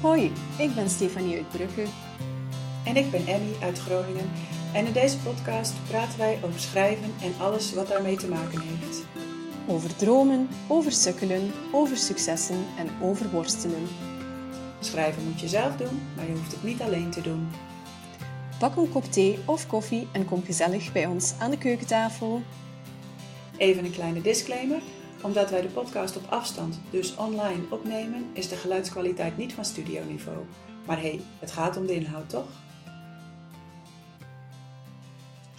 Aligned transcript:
Hoi, 0.00 0.32
ik 0.58 0.74
ben 0.74 0.90
Stefanie 0.90 1.36
uit 1.36 1.48
Brugge. 1.48 1.84
En 2.84 2.96
ik 2.96 3.10
ben 3.10 3.26
Emmy 3.26 3.52
uit 3.62 3.78
Groningen. 3.78 4.30
En 4.72 4.86
in 4.86 4.92
deze 4.92 5.18
podcast 5.18 5.72
praten 5.88 6.18
wij 6.18 6.38
over 6.42 6.60
schrijven 6.60 7.12
en 7.22 7.32
alles 7.38 7.74
wat 7.74 7.88
daarmee 7.88 8.16
te 8.16 8.28
maken 8.28 8.60
heeft. 8.60 9.04
Over 9.66 9.96
dromen, 9.96 10.48
over 10.68 10.92
sukkelen, 10.92 11.52
over 11.72 11.96
successen 11.96 12.64
en 12.78 12.88
over 13.02 13.30
worstelen. 13.30 13.88
Schrijven 14.80 15.24
moet 15.24 15.40
je 15.40 15.48
zelf 15.48 15.76
doen, 15.76 16.00
maar 16.16 16.26
je 16.26 16.32
hoeft 16.32 16.52
het 16.52 16.62
niet 16.62 16.80
alleen 16.80 17.10
te 17.10 17.20
doen. 17.20 17.48
Pak 18.58 18.76
een 18.76 18.90
kop 18.90 19.04
thee 19.04 19.38
of 19.44 19.66
koffie 19.66 20.08
en 20.12 20.24
kom 20.24 20.44
gezellig 20.44 20.92
bij 20.92 21.06
ons 21.06 21.34
aan 21.38 21.50
de 21.50 21.58
keukentafel. 21.58 22.42
Even 23.56 23.84
een 23.84 23.92
kleine 23.92 24.20
disclaimer. 24.20 24.80
Omdat 25.22 25.50
wij 25.50 25.60
de 25.60 25.68
podcast 25.68 26.16
op 26.16 26.22
afstand, 26.28 26.80
dus 26.90 27.16
online, 27.16 27.62
opnemen, 27.70 28.26
is 28.32 28.48
de 28.48 28.56
geluidskwaliteit 28.56 29.36
niet 29.36 29.52
van 29.52 29.64
studioniveau. 29.64 30.38
Maar 30.86 31.00
hé, 31.00 31.08
hey, 31.08 31.20
het 31.38 31.50
gaat 31.50 31.76
om 31.76 31.86
de 31.86 31.94
inhoud, 31.94 32.30
toch? 32.30 32.46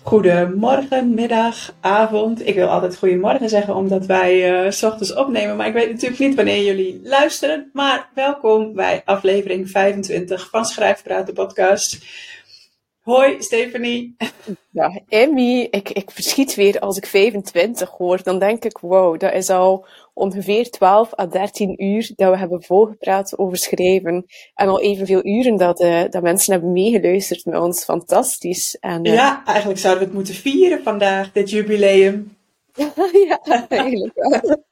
Goedemorgen, 0.03 1.13
middag, 1.13 1.75
avond. 1.79 2.47
Ik 2.47 2.55
wil 2.55 2.67
altijd 2.67 2.97
goedemorgen 2.97 3.49
zeggen 3.49 3.75
omdat 3.75 4.05
wij 4.05 4.65
uh, 4.65 4.71
s 4.71 4.83
ochtends 4.83 5.13
opnemen. 5.13 5.55
Maar 5.55 5.67
ik 5.67 5.73
weet 5.73 5.91
natuurlijk 5.91 6.19
niet 6.19 6.35
wanneer 6.35 6.63
jullie 6.63 6.99
luisteren. 7.03 7.69
Maar 7.73 8.09
welkom 8.13 8.73
bij 8.73 9.01
aflevering 9.05 9.69
25 9.69 10.49
van 10.49 10.65
Schrijfpraat, 10.65 11.25
de 11.25 11.33
podcast. 11.33 12.05
Hoi 13.11 13.41
Stephanie. 13.41 14.15
Ja, 14.71 15.01
Emmy, 15.07 15.67
ik, 15.71 15.89
ik 15.89 16.11
verschiet 16.11 16.55
weer 16.55 16.79
als 16.79 16.97
ik 16.97 17.05
25 17.05 17.89
hoor. 17.89 18.23
Dan 18.23 18.39
denk 18.39 18.63
ik, 18.63 18.77
wow, 18.77 19.19
dat 19.19 19.33
is 19.33 19.49
al 19.49 19.85
ongeveer 20.13 20.69
12 20.69 21.19
à 21.19 21.27
13 21.27 21.83
uur 21.83 22.11
dat 22.15 22.31
we 22.31 22.37
hebben 22.37 22.63
volgepraat 22.63 23.37
over 23.37 23.57
schrijven. 23.57 24.25
En 24.53 24.67
al 24.67 24.81
evenveel 24.81 25.25
uren 25.25 25.57
dat, 25.57 25.81
uh, 25.81 26.03
dat 26.09 26.21
mensen 26.21 26.53
hebben 26.53 26.71
meegeluisterd 26.71 27.45
met 27.45 27.59
ons. 27.59 27.83
Fantastisch. 27.83 28.77
En, 28.79 29.05
uh... 29.05 29.13
Ja, 29.13 29.45
eigenlijk 29.45 29.79
zouden 29.79 30.03
we 30.03 30.09
het 30.09 30.17
moeten 30.17 30.35
vieren 30.35 30.83
vandaag, 30.83 31.31
dit 31.31 31.49
jubileum. 31.49 32.37
ja, 33.27 33.65
eigenlijk 33.69 34.13
wel. 34.15 34.63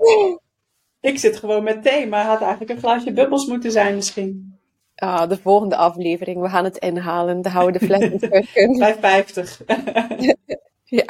ik 1.10 1.18
zit 1.18 1.36
gewoon 1.36 1.62
met 1.62 1.82
thee, 1.82 2.06
maar 2.06 2.24
had 2.24 2.40
eigenlijk 2.40 2.70
een 2.70 2.78
glaasje 2.78 3.12
bubbels 3.12 3.46
moeten 3.46 3.72
zijn 3.72 3.94
misschien. 3.94 4.55
Ah, 4.96 5.28
de 5.28 5.36
volgende 5.36 5.76
aflevering. 5.76 6.40
We 6.40 6.48
gaan 6.48 6.64
het 6.64 6.76
inhalen. 6.76 7.42
Dan 7.42 7.52
houden 7.52 7.80
we 7.80 7.86
de 7.86 7.94
fles 7.94 8.32
in 8.54 8.76
550. 8.76 9.60
ja. 10.98 11.04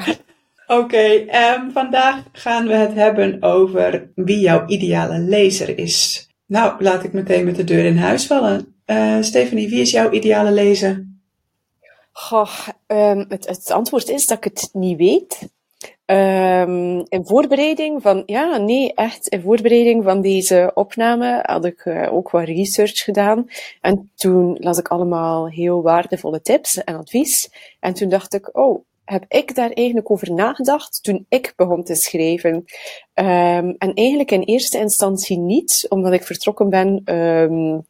Oké, 0.67 0.81
okay, 0.81 1.55
um, 1.55 1.73
vandaag 1.73 2.23
gaan 2.33 2.67
we 2.67 2.75
het 2.75 2.95
hebben 2.95 3.43
over 3.43 4.11
wie 4.15 4.39
jouw 4.39 4.67
ideale 4.67 5.19
lezer 5.19 5.79
is. 5.79 6.29
Nou, 6.47 6.83
laat 6.83 7.05
ik 7.05 7.13
meteen 7.13 7.45
met 7.45 7.57
de 7.57 7.65
deur 7.65 7.85
in 7.85 7.97
huis 7.97 8.27
vallen. 8.27 8.75
Uh, 8.87 9.23
Stephanie, 9.23 9.69
wie 9.69 9.81
is 9.81 9.91
jouw 9.91 10.11
ideale 10.11 10.51
lezer? 10.51 11.07
Goh, 12.13 12.51
um, 12.87 13.25
het, 13.29 13.47
het 13.47 13.71
antwoord 13.71 14.09
is 14.09 14.27
dat 14.27 14.37
ik 14.37 14.45
het 14.45 14.69
niet 14.73 14.99
weet. 14.99 15.49
Um, 16.07 17.05
in 17.09 17.27
voorbereiding 17.27 18.03
van, 18.03 18.23
ja, 18.27 18.57
nee, 18.57 18.95
echt, 18.95 19.29
in 19.29 19.41
voorbereiding 19.41 20.05
van 20.05 20.21
deze 20.21 20.71
opname 20.75 21.41
had 21.43 21.65
ik 21.65 21.85
uh, 21.85 22.13
ook 22.13 22.31
wat 22.31 22.45
research 22.45 22.99
gedaan. 22.99 23.47
En 23.81 24.11
toen 24.15 24.57
las 24.61 24.79
ik 24.79 24.89
allemaal 24.89 25.49
heel 25.49 25.83
waardevolle 25.83 26.41
tips 26.41 26.85
en 26.85 26.97
advies. 26.97 27.51
En 27.81 27.95
toen 27.95 28.09
dacht 28.09 28.35
ik, 28.35 28.57
oh, 28.57 28.85
heb 29.05 29.25
ik 29.29 29.55
daar 29.55 29.71
eigenlijk 29.71 30.11
over 30.11 30.33
nagedacht 30.33 31.03
toen 31.03 31.27
ik 31.29 31.53
begon 31.57 31.85
te 31.85 31.95
schrijven? 31.95 32.55
Um, 32.55 33.75
en 33.79 33.95
eigenlijk 33.95 34.31
in 34.31 34.43
eerste 34.43 34.79
instantie 34.79 35.39
niet, 35.39 35.87
omdat 35.89 36.13
ik 36.13 36.23
vertrokken 36.23 36.71
ben 36.71 37.15
um, 37.15 37.87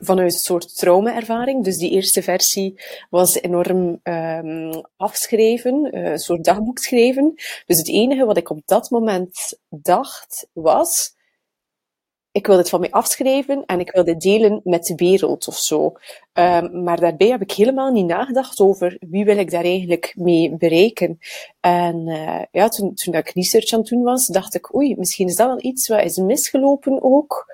vanuit 0.00 0.32
een 0.32 0.38
soort 0.38 0.76
trauma-ervaring. 0.76 1.64
Dus 1.64 1.76
die 1.76 1.90
eerste 1.90 2.22
versie 2.22 2.80
was 3.10 3.40
enorm 3.40 4.00
um, 4.02 4.82
afschrijven, 4.96 5.96
uh, 5.96 6.10
een 6.10 6.18
soort 6.18 6.44
dagboek 6.44 6.78
schrijven. 6.78 7.32
Dus 7.66 7.78
het 7.78 7.88
enige 7.88 8.24
wat 8.24 8.36
ik 8.36 8.50
op 8.50 8.60
dat 8.64 8.90
moment 8.90 9.58
dacht 9.68 10.48
was, 10.52 11.14
ik 12.32 12.46
wil 12.46 12.56
dit 12.56 12.68
van 12.68 12.80
mij 12.80 12.90
afschrijven 12.90 13.64
en 13.66 13.80
ik 13.80 13.90
wil 13.90 14.04
dit 14.04 14.20
delen 14.20 14.60
met 14.64 14.84
de 14.84 14.94
wereld 14.94 15.48
of 15.48 15.56
zo. 15.56 15.92
Um, 16.32 16.82
maar 16.82 17.00
daarbij 17.00 17.28
heb 17.28 17.42
ik 17.42 17.52
helemaal 17.52 17.92
niet 17.92 18.06
nagedacht 18.06 18.60
over 18.60 18.96
wie 19.00 19.24
wil 19.24 19.38
ik 19.38 19.50
daar 19.50 19.64
eigenlijk 19.64 20.14
mee 20.16 20.56
bereiken. 20.56 21.18
En 21.60 22.08
uh, 22.08 22.42
ja, 22.50 22.68
toen, 22.68 22.94
toen 22.94 23.14
ik 23.14 23.28
research 23.28 23.72
aan 23.72 23.78
het 23.78 23.88
doen 23.88 24.02
was, 24.02 24.26
dacht 24.26 24.54
ik, 24.54 24.74
oei, 24.74 24.96
misschien 24.96 25.28
is 25.28 25.36
dat 25.36 25.46
wel 25.46 25.70
iets 25.70 25.88
wat 25.88 26.04
is 26.04 26.16
misgelopen 26.16 27.02
ook 27.02 27.46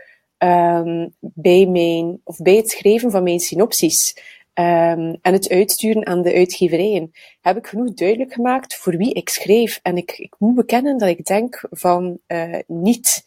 um, 0.44 1.14
bij 1.20 1.66
mijn, 1.66 2.20
of 2.24 2.36
bij 2.36 2.56
het 2.56 2.70
schrijven 2.70 3.10
van 3.10 3.22
mijn 3.22 3.40
synopsis. 3.40 4.16
Um, 4.54 5.18
en 5.22 5.32
het 5.32 5.48
uitsturen 5.48 6.06
aan 6.06 6.22
de 6.22 6.34
uitgeverijen, 6.34 7.10
heb 7.40 7.56
ik 7.56 7.66
genoeg 7.66 7.94
duidelijk 7.94 8.32
gemaakt 8.32 8.76
voor 8.76 8.96
wie 8.96 9.12
ik 9.12 9.28
schreef. 9.28 9.80
En 9.82 9.96
ik, 9.96 10.18
ik 10.18 10.34
moet 10.38 10.54
bekennen 10.54 10.98
dat 10.98 11.08
ik 11.08 11.24
denk 11.24 11.66
van 11.70 12.18
uh, 12.28 12.58
niet 12.66 13.24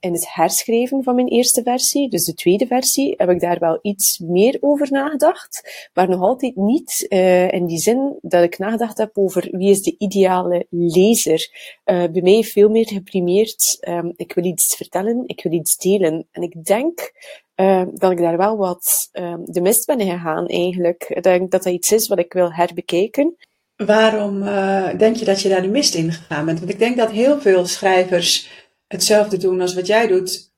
in 0.00 0.12
het 0.12 0.34
herschrijven 0.34 1.02
van 1.02 1.14
mijn 1.14 1.28
eerste 1.28 1.62
versie, 1.62 2.08
dus 2.08 2.24
de 2.24 2.34
tweede 2.34 2.66
versie, 2.66 3.14
heb 3.16 3.30
ik 3.30 3.40
daar 3.40 3.58
wel 3.58 3.78
iets 3.82 4.18
meer 4.18 4.58
over 4.60 4.90
nagedacht, 4.90 5.88
maar 5.94 6.08
nog 6.08 6.20
altijd 6.20 6.56
niet 6.56 7.06
uh, 7.08 7.52
in 7.52 7.66
die 7.66 7.78
zin 7.78 8.18
dat 8.20 8.42
ik 8.42 8.58
nagedacht 8.58 8.98
heb 8.98 9.18
over 9.18 9.48
wie 9.50 9.70
is 9.70 9.82
de 9.82 9.94
ideale 9.98 10.66
lezer. 10.70 11.50
Uh, 11.84 12.04
bij 12.12 12.22
mij 12.22 12.42
veel 12.42 12.68
meer 12.68 12.86
geprimeerd, 12.86 13.78
um, 13.88 14.12
ik 14.16 14.32
wil 14.32 14.44
iets 14.44 14.76
vertellen, 14.76 15.22
ik 15.26 15.42
wil 15.42 15.52
iets 15.52 15.76
delen. 15.76 16.26
En 16.30 16.42
ik 16.42 16.64
denk 16.64 17.12
uh, 17.62 17.82
dat 17.92 18.12
ik 18.12 18.18
daar 18.18 18.36
wel 18.36 18.56
wat 18.56 19.08
uh, 19.12 19.34
de 19.44 19.60
mist 19.60 19.86
ben 19.86 20.00
gegaan 20.00 20.46
eigenlijk. 20.46 21.18
Dat 21.20 21.50
dat 21.50 21.66
iets 21.66 21.92
is 21.92 22.08
wat 22.08 22.18
ik 22.18 22.32
wil 22.32 22.52
herbekijken. 22.52 23.36
Waarom 23.76 24.42
uh, 24.42 24.98
denk 24.98 25.16
je 25.16 25.24
dat 25.24 25.40
je 25.40 25.48
daar 25.48 25.62
de 25.62 25.68
mist 25.68 25.94
in 25.94 26.12
gegaan 26.12 26.44
bent? 26.44 26.58
Want 26.58 26.70
ik 26.70 26.78
denk 26.78 26.96
dat 26.96 27.10
heel 27.10 27.40
veel 27.40 27.66
schrijvers 27.66 28.48
hetzelfde 28.86 29.36
doen 29.36 29.60
als 29.60 29.74
wat 29.74 29.86
jij 29.86 30.06
doet, 30.06 30.52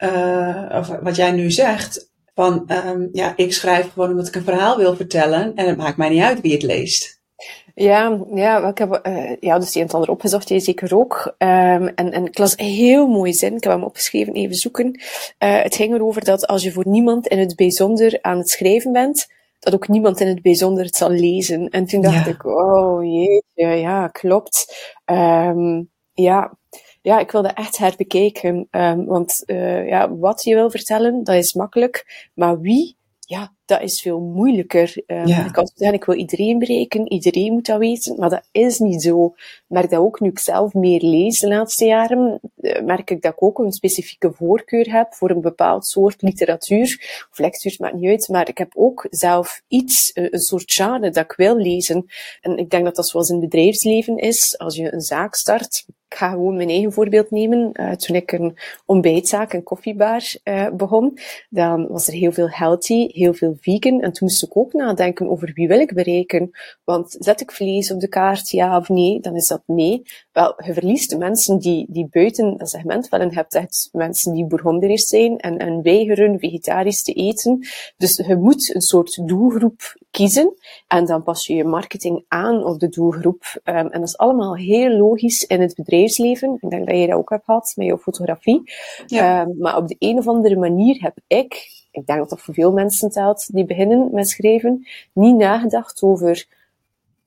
of 0.70 0.88
wat 1.02 1.16
jij 1.16 1.30
nu 1.30 1.50
zegt. 1.50 2.12
Van 2.34 2.70
um, 2.86 3.08
ja, 3.12 3.32
ik 3.36 3.52
schrijf 3.52 3.92
gewoon 3.92 4.10
omdat 4.10 4.28
ik 4.28 4.34
een 4.34 4.44
verhaal 4.44 4.76
wil 4.76 4.96
vertellen 4.96 5.54
en 5.54 5.68
het 5.68 5.76
maakt 5.76 5.96
mij 5.96 6.08
niet 6.08 6.22
uit 6.22 6.40
wie 6.40 6.52
het 6.52 6.62
leest. 6.62 7.13
Ja, 7.74 8.20
ja, 8.34 8.68
ik 8.68 8.78
heb 8.78 9.00
uh, 9.06 9.36
ja, 9.40 9.58
dus 9.58 9.72
die 9.72 9.82
een 9.82 9.90
ander 9.90 10.10
opgezocht, 10.10 10.48
jij 10.48 10.60
zeker 10.60 10.96
ook. 10.96 11.34
Um, 11.38 11.88
en, 11.88 12.12
en 12.12 12.26
ik 12.26 12.38
las 12.38 12.58
een 12.58 12.66
heel 12.66 13.06
mooi 13.06 13.32
zin, 13.32 13.56
ik 13.56 13.64
heb 13.64 13.72
hem 13.72 13.84
opgeschreven, 13.84 14.34
even 14.34 14.54
zoeken. 14.54 15.00
Uh, 15.38 15.62
het 15.62 15.74
ging 15.74 15.94
erover 15.94 16.24
dat 16.24 16.46
als 16.46 16.62
je 16.62 16.72
voor 16.72 16.88
niemand 16.88 17.26
in 17.26 17.38
het 17.38 17.56
bijzonder 17.56 18.18
aan 18.20 18.38
het 18.38 18.48
schrijven 18.48 18.92
bent, 18.92 19.26
dat 19.58 19.74
ook 19.74 19.88
niemand 19.88 20.20
in 20.20 20.26
het 20.28 20.42
bijzonder 20.42 20.84
het 20.84 20.96
zal 20.96 21.10
lezen. 21.10 21.68
En 21.68 21.86
toen 21.86 22.02
dacht 22.02 22.24
ja. 22.24 22.30
ik, 22.30 22.46
oh 22.46 23.04
jeetje, 23.04 23.80
ja, 23.80 24.08
klopt. 24.08 24.76
Um, 25.04 25.90
ja, 26.12 26.58
ja, 27.02 27.18
ik 27.18 27.30
wilde 27.30 27.48
echt 27.48 27.78
herbekijken. 27.78 28.68
Um, 28.70 29.06
want 29.06 29.42
uh, 29.46 29.88
ja, 29.88 30.16
wat 30.16 30.44
je 30.44 30.54
wil 30.54 30.70
vertellen, 30.70 31.24
dat 31.24 31.34
is 31.34 31.54
makkelijk. 31.54 32.28
Maar 32.34 32.60
wie, 32.60 32.96
ja, 33.20 33.54
dat 33.64 33.82
is 33.82 34.00
veel 34.00 34.20
moeilijker. 34.20 35.02
Um, 35.06 35.26
ja. 35.26 35.46
Ik 35.46 35.52
kan 35.52 35.70
zeggen, 35.74 35.96
ik 35.96 36.04
wil 36.04 36.14
iedereen 36.14 36.58
bereiken, 36.58 37.12
iedereen 37.12 37.52
moet 37.52 37.66
dat 37.66 37.78
weten, 37.78 38.16
maar 38.18 38.30
dat 38.30 38.48
is 38.52 38.78
niet 38.78 39.02
zo. 39.02 39.26
Ik 39.26 39.64
merk 39.66 39.90
dat 39.90 40.00
ook 40.00 40.20
nu 40.20 40.28
ik 40.28 40.38
zelf 40.38 40.74
meer 40.74 41.00
lees 41.00 41.38
de 41.40 41.48
laatste 41.48 41.84
jaren, 41.84 42.40
uh, 42.56 42.80
merk 42.80 43.10
ik 43.10 43.22
dat 43.22 43.32
ik 43.32 43.42
ook 43.42 43.58
een 43.58 43.72
specifieke 43.72 44.32
voorkeur 44.32 44.92
heb 44.92 45.14
voor 45.14 45.30
een 45.30 45.40
bepaald 45.40 45.86
soort 45.86 46.22
literatuur, 46.22 47.26
of 47.30 47.38
lectuur, 47.38 47.76
maakt 47.78 47.94
niet 47.94 48.10
uit, 48.10 48.28
maar 48.28 48.48
ik 48.48 48.58
heb 48.58 48.72
ook 48.74 49.06
zelf 49.10 49.62
iets, 49.68 50.10
uh, 50.14 50.26
een 50.30 50.40
soort 50.40 50.72
genre 50.72 51.10
dat 51.10 51.24
ik 51.24 51.32
wil 51.32 51.56
lezen. 51.56 52.06
En 52.40 52.58
ik 52.58 52.70
denk 52.70 52.84
dat 52.84 52.96
dat 52.96 53.08
zoals 53.08 53.28
in 53.28 53.40
het 53.40 53.44
bedrijfsleven 53.44 54.16
is, 54.16 54.58
als 54.58 54.76
je 54.76 54.92
een 54.92 55.00
zaak 55.00 55.34
start, 55.34 55.84
ik 56.08 56.20
ga 56.20 56.30
gewoon 56.30 56.56
mijn 56.56 56.68
eigen 56.68 56.92
voorbeeld 56.92 57.30
nemen. 57.30 57.70
Uh, 57.72 57.92
toen 57.92 58.16
ik 58.16 58.32
een 58.32 58.56
ontbijtzaak, 58.86 59.52
een 59.52 59.62
koffiebar 59.62 60.22
uh, 60.44 60.68
begon, 60.70 61.18
dan 61.50 61.88
was 61.88 62.06
er 62.06 62.12
heel 62.12 62.32
veel 62.32 62.50
healthy, 62.50 63.08
heel 63.12 63.34
veel 63.34 63.53
vegan. 63.60 64.00
En 64.00 64.12
toen 64.12 64.28
moest 64.28 64.42
ik 64.42 64.56
ook 64.56 64.72
nadenken 64.72 65.28
over 65.28 65.50
wie 65.54 65.68
wil 65.68 65.80
ik 65.80 65.94
bereiken. 65.94 66.50
Want 66.84 67.16
zet 67.18 67.40
ik 67.40 67.52
vlees 67.52 67.92
op 67.92 68.00
de 68.00 68.08
kaart, 68.08 68.50
ja 68.50 68.76
of 68.76 68.88
nee? 68.88 69.20
Dan 69.20 69.36
is 69.36 69.46
dat 69.46 69.62
nee. 69.66 70.02
Wel, 70.32 70.54
je 70.64 70.72
verliest 70.72 71.10
de 71.10 71.18
mensen 71.18 71.58
die, 71.58 71.86
die 71.88 72.08
buiten 72.10 72.56
dat 72.56 72.70
segment 72.70 73.08
vallen. 73.08 73.34
Hebt 73.34 73.54
echt 73.54 73.88
mensen 73.92 74.32
die 74.32 74.46
bourgondiërs 74.46 75.06
zijn 75.06 75.38
en, 75.38 75.58
en 75.58 75.82
weigeren 75.82 76.38
vegetarisch 76.38 77.02
te 77.02 77.12
eten. 77.12 77.66
Dus 77.96 78.16
je 78.26 78.36
moet 78.36 78.74
een 78.74 78.80
soort 78.80 79.28
doelgroep 79.28 79.96
kiezen. 80.10 80.54
En 80.86 81.04
dan 81.06 81.22
pas 81.22 81.46
je 81.46 81.54
je 81.54 81.64
marketing 81.64 82.24
aan 82.28 82.64
op 82.64 82.78
de 82.78 82.88
doelgroep. 82.88 83.60
Um, 83.64 83.74
en 83.74 83.90
dat 83.90 84.08
is 84.08 84.18
allemaal 84.18 84.56
heel 84.56 84.90
logisch 84.90 85.44
in 85.44 85.60
het 85.60 85.74
bedrijfsleven. 85.74 86.58
Ik 86.60 86.70
denk 86.70 86.86
dat 86.88 86.98
je 86.98 87.06
dat 87.06 87.16
ook 87.16 87.30
hebt 87.30 87.44
gehad 87.44 87.72
met 87.76 87.86
jouw 87.86 87.98
fotografie. 87.98 88.62
Ja. 89.06 89.42
Um, 89.42 89.56
maar 89.58 89.76
op 89.76 89.88
de 89.88 89.96
een 89.98 90.18
of 90.18 90.28
andere 90.28 90.56
manier 90.56 91.02
heb 91.02 91.16
ik, 91.26 91.68
ik 91.94 92.06
denk 92.06 92.18
dat 92.18 92.28
dat 92.28 92.40
voor 92.40 92.54
veel 92.54 92.72
mensen 92.72 93.10
telt 93.10 93.52
die 93.52 93.64
beginnen 93.64 94.08
met 94.12 94.28
schrijven, 94.28 94.86
niet 95.12 95.36
nagedacht 95.36 96.02
over 96.02 96.46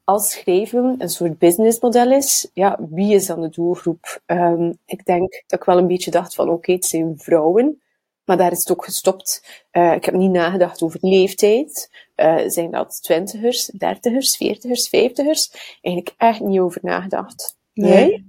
als 0.04 0.32
schrijven 0.32 0.96
een 0.98 1.10
soort 1.10 1.38
businessmodel 1.38 2.12
is, 2.12 2.50
ja, 2.54 2.80
wie 2.90 3.14
is 3.14 3.26
dan 3.26 3.42
de 3.42 3.50
doelgroep? 3.50 4.22
Um, 4.26 4.78
ik 4.86 5.06
denk 5.06 5.44
dat 5.48 5.60
ik 5.60 5.66
wel 5.66 5.78
een 5.78 5.88
beetje 5.88 6.12
dacht 6.12 6.36
van, 6.36 6.50
oké, 6.50 6.72
het 6.72 6.86
zijn 6.86 7.14
vrouwen. 7.18 7.82
Maar 8.26 8.38
daar 8.38 8.52
is 8.52 8.60
het 8.60 8.72
ook 8.72 8.86
gestopt. 8.86 9.64
Uh, 9.72 9.94
ik 9.94 10.06
heb 10.06 10.14
niet 10.14 10.32
nagedacht 10.32 10.82
over 10.82 11.00
leeftijd. 11.02 11.90
Uh, 12.16 12.38
zijn 12.48 12.72
dat 12.72 13.04
twintigers, 13.04 13.66
dertigers, 13.66 14.38
veertigers, 14.38 14.90
vijftigers? 14.90 15.78
Eigenlijk 15.82 16.16
echt 16.18 16.40
niet 16.40 16.60
over 16.60 16.82
nagedacht. 16.84 17.57
Nee? 17.78 18.28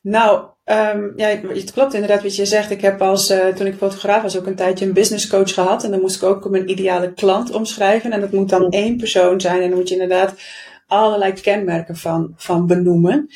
Nou, 0.00 0.46
um, 0.64 1.12
ja, 1.16 1.28
het 1.28 1.72
klopt 1.72 1.94
inderdaad 1.94 2.22
wat 2.22 2.36
je 2.36 2.46
zegt. 2.46 2.70
Ik 2.70 2.80
heb 2.80 3.02
als, 3.02 3.30
uh, 3.30 3.46
toen 3.46 3.66
ik 3.66 3.74
fotograaf 3.74 4.22
was, 4.22 4.38
ook 4.38 4.46
een 4.46 4.54
tijdje 4.54 4.86
een 4.86 4.92
business 4.92 5.26
coach 5.26 5.54
gehad. 5.54 5.84
En 5.84 5.90
dan 5.90 6.00
moest 6.00 6.16
ik 6.16 6.22
ook 6.22 6.50
mijn 6.50 6.70
ideale 6.70 7.12
klant 7.12 7.50
omschrijven. 7.50 8.12
En 8.12 8.20
dat 8.20 8.32
moet 8.32 8.48
dan 8.48 8.70
één 8.70 8.96
persoon 8.96 9.40
zijn. 9.40 9.62
En 9.62 9.68
dan 9.68 9.78
moet 9.78 9.88
je 9.88 9.94
inderdaad 9.94 10.34
allerlei 10.86 11.32
kenmerken 11.32 11.96
van, 11.96 12.32
van 12.36 12.66
benoemen. 12.66 13.30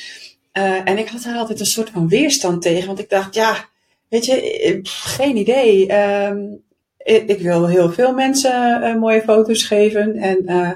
Uh, 0.52 0.80
en 0.84 0.98
ik 0.98 1.08
had 1.08 1.22
daar 1.22 1.38
altijd 1.38 1.60
een 1.60 1.66
soort 1.66 1.90
van 1.90 2.08
weerstand 2.08 2.62
tegen. 2.62 2.86
Want 2.86 2.98
ik 2.98 3.08
dacht, 3.08 3.34
ja, 3.34 3.68
weet 4.08 4.24
je, 4.24 4.78
geen 4.82 5.36
idee. 5.36 5.92
Um, 6.26 6.66
ik 7.08 7.40
wil 7.40 7.66
heel 7.66 7.92
veel 7.92 8.14
mensen 8.14 8.82
uh, 8.82 8.96
mooie 8.96 9.22
foto's 9.22 9.62
geven. 9.62 10.14
En 10.16 10.42
uh, 10.46 10.70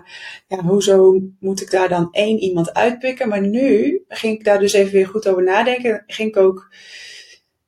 ja, 0.47 0.63
hoezo 0.65 1.21
moet 1.41 1.61
ik 1.61 1.71
daar 1.71 1.89
dan 1.89 2.09
één 2.11 2.39
iemand 2.39 2.75
uitpikken? 2.75 3.29
Maar 3.29 3.47
nu 3.47 4.03
ging 4.09 4.39
ik 4.39 4.45
daar 4.45 4.59
dus 4.59 4.73
even 4.73 4.93
weer 4.93 5.07
goed 5.07 5.29
over 5.29 5.43
nadenken. 5.43 6.05
Ging 6.07 6.29
ik 6.29 6.37
ook 6.37 6.73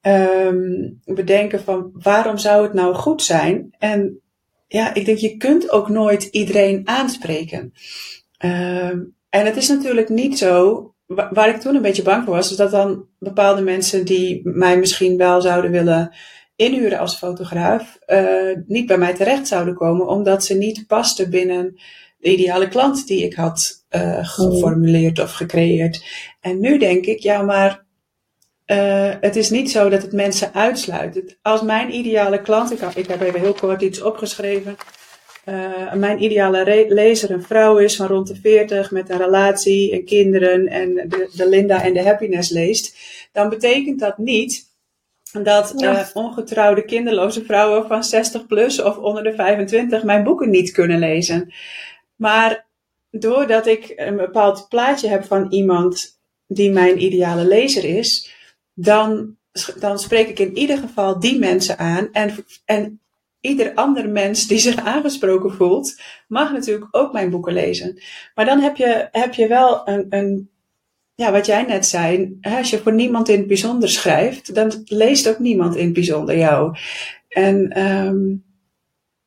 um, 0.03 1.01
bedenken 1.05 1.61
van 1.61 1.91
waarom 1.93 2.39
zou 2.39 2.63
het 2.63 2.73
nou 2.73 2.95
goed 2.95 3.23
zijn? 3.23 3.75
En 3.79 4.21
ja, 4.67 4.95
ik 4.95 5.05
denk 5.05 5.19
je 5.19 5.37
kunt 5.37 5.71
ook 5.71 5.89
nooit 5.89 6.25
iedereen 6.25 6.81
aanspreken. 6.85 7.73
Um, 8.45 9.15
en 9.29 9.47
het 9.47 9.57
is 9.57 9.69
natuurlijk 9.69 10.09
niet 10.09 10.39
zo. 10.39 10.89
Waar 11.07 11.49
ik 11.49 11.61
toen 11.61 11.75
een 11.75 11.83
beetje 11.83 12.03
bang 12.03 12.25
voor 12.25 12.35
was, 12.35 12.51
is 12.51 12.57
dat 12.57 12.71
dan 12.71 13.07
bepaalde 13.19 13.63
mensen 13.63 14.05
die 14.05 14.41
mij 14.45 14.79
misschien 14.79 15.17
wel 15.17 15.41
zouden 15.41 15.71
willen 15.71 16.15
inhuren 16.57 16.99
als 16.99 17.17
fotograaf 17.17 17.99
uh, 18.07 18.57
niet 18.67 18.87
bij 18.87 18.99
mij 18.99 19.15
terecht 19.15 19.49
zouden 19.49 19.75
komen, 19.75 20.07
omdat 20.07 20.45
ze 20.45 20.55
niet 20.55 20.87
pasten 20.87 21.31
binnen 21.31 21.81
de 22.19 22.33
ideale 22.33 22.69
klant 22.69 23.07
die 23.07 23.25
ik 23.25 23.35
had 23.35 23.85
uh, 23.91 24.19
geformuleerd 24.23 25.19
of 25.19 25.33
gecreëerd. 25.33 26.05
En 26.41 26.61
nu 26.61 26.79
denk 26.79 27.07
ik, 27.07 27.19
ja, 27.19 27.43
maar 27.43 27.85
uh, 28.67 29.13
het 29.21 29.37
is 29.37 29.51
niet 29.51 29.71
zo 29.71 29.89
dat 29.89 30.03
het 30.03 30.13
mensen 30.13 30.55
uitsluit. 30.55 31.39
Als 31.43 31.63
mijn 31.63 31.95
ideale 31.95 32.41
klant, 32.41 32.73
ik, 32.73 32.81
ik 32.95 33.07
heb 33.07 33.21
even 33.21 33.41
heel 33.41 33.55
kort 33.55 33.83
iets 33.83 34.03
opgeschreven. 34.03 34.77
Uh, 35.49 35.93
mijn 35.93 36.23
ideale 36.23 36.87
lezer 36.89 37.31
een 37.31 37.43
vrouw 37.43 37.79
is 37.79 37.97
van 37.97 38.07
rond 38.07 38.27
de 38.27 38.35
40 38.35 38.91
met 38.91 39.11
een 39.11 39.19
relatie 39.19 39.93
en 39.93 40.05
kinderen 40.05 40.67
en 40.67 40.95
de, 40.95 41.31
de 41.37 41.49
Linda 41.49 41.83
en 41.83 41.93
de 41.93 42.03
happiness 42.03 42.51
leest, 42.51 42.97
dan 43.33 43.49
betekent 43.49 44.01
dat 44.01 44.19
niet 44.19 44.74
dat 45.43 45.73
ja. 45.77 46.01
uh, 46.01 46.07
ongetrouwde 46.15 46.85
kinderloze 46.85 47.45
vrouwen 47.45 47.87
van 47.87 48.05
60 48.05 48.47
plus 48.47 48.83
of 48.83 48.97
onder 48.97 49.23
de 49.23 49.35
25 49.35 50.03
mijn 50.03 50.25
boeken 50.25 50.51
niet 50.51 50.71
kunnen 50.71 50.99
lezen. 50.99 51.53
Maar 52.17 52.67
doordat 53.11 53.67
ik 53.67 53.93
een 53.97 54.17
bepaald 54.17 54.67
plaatje 54.69 55.09
heb 55.09 55.25
van 55.25 55.47
iemand 55.51 56.19
die 56.47 56.71
mijn 56.71 57.03
ideale 57.03 57.45
lezer 57.45 57.85
is, 57.85 58.35
dan, 58.75 59.37
dan 59.79 59.99
spreek 59.99 60.29
ik 60.29 60.39
in 60.39 60.57
ieder 60.57 60.79
geval 60.79 61.21
die 61.21 61.39
mensen 61.39 61.79
aan. 61.79 62.09
En, 62.13 62.45
en 62.65 63.01
ieder 63.41 63.75
ander 63.75 64.09
mens 64.09 64.47
die 64.47 64.59
zich 64.59 64.77
aangesproken 64.95 65.53
voelt, 65.53 66.01
mag 66.29 66.53
natuurlijk 66.53 66.89
ook 66.91 67.13
mijn 67.13 67.31
boeken 67.31 67.53
lezen. 67.53 68.03
Maar 68.35 68.45
dan 68.45 68.61
heb 68.61 68.77
je, 68.77 69.09
heb 69.11 69.35
je 69.35 69.49
wel 69.49 69.89
een, 69.89 70.07
een 70.09 70.51
ja, 71.15 71.33
wat 71.33 71.47
jij 71.47 71.63
net 71.63 71.87
zei, 71.87 72.39
als 72.41 72.71
je 72.71 72.79
voor 72.79 72.93
niemand 72.93 73.29
in 73.29 73.39
het 73.39 73.47
bijzonder 73.47 73.89
schrijft, 73.89 74.55
dan 74.55 74.73
leest 74.85 75.29
ook 75.29 75.39
niemand 75.39 75.77
in 75.77 75.85
het 75.85 75.93
bijzonder 75.93 76.37
jou. 76.37 76.77
En 77.29 77.81
um, 77.81 78.45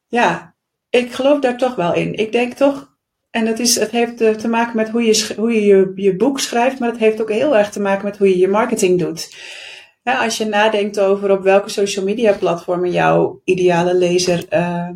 ja, 0.07 0.55
ik 0.89 1.11
geloof 1.11 1.39
daar 1.39 1.57
toch 1.57 1.75
wel 1.75 1.93
in. 1.93 2.13
Ik 2.13 2.31
denk 2.31 2.53
toch, 2.53 2.97
en 3.29 3.45
het, 3.45 3.59
is, 3.59 3.75
het 3.79 3.91
heeft 3.91 4.17
te 4.17 4.47
maken 4.47 4.75
met 4.75 4.89
hoe 4.89 5.03
je, 5.03 5.33
hoe 5.37 5.53
je, 5.53 5.65
je 5.65 5.91
je 5.95 6.15
boek 6.15 6.39
schrijft, 6.39 6.79
maar 6.79 6.89
het 6.89 6.99
heeft 6.99 7.21
ook 7.21 7.31
heel 7.31 7.57
erg 7.57 7.69
te 7.69 7.79
maken 7.79 8.05
met 8.05 8.17
hoe 8.17 8.29
je 8.29 8.37
je 8.37 8.47
marketing 8.47 8.99
doet. 8.99 9.35
Als 10.03 10.37
je 10.37 10.45
nadenkt 10.45 10.99
over 10.99 11.31
op 11.31 11.43
welke 11.43 11.69
social 11.69 12.05
media 12.05 12.33
platformen 12.33 12.91
jouw 12.91 13.41
ideale 13.43 13.95
lezer 13.95 14.45
uh, 14.53 14.89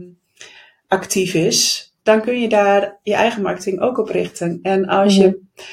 actief 0.87 1.33
is, 1.33 1.91
dan 2.03 2.21
kun 2.21 2.41
je 2.41 2.49
daar 2.49 2.99
je 3.03 3.13
eigen 3.13 3.41
marketing 3.41 3.79
ook 3.79 3.97
op 3.97 4.09
richten. 4.09 4.59
En 4.61 4.87
als 4.87 5.15
je 5.15 5.27
mhm 5.27 5.69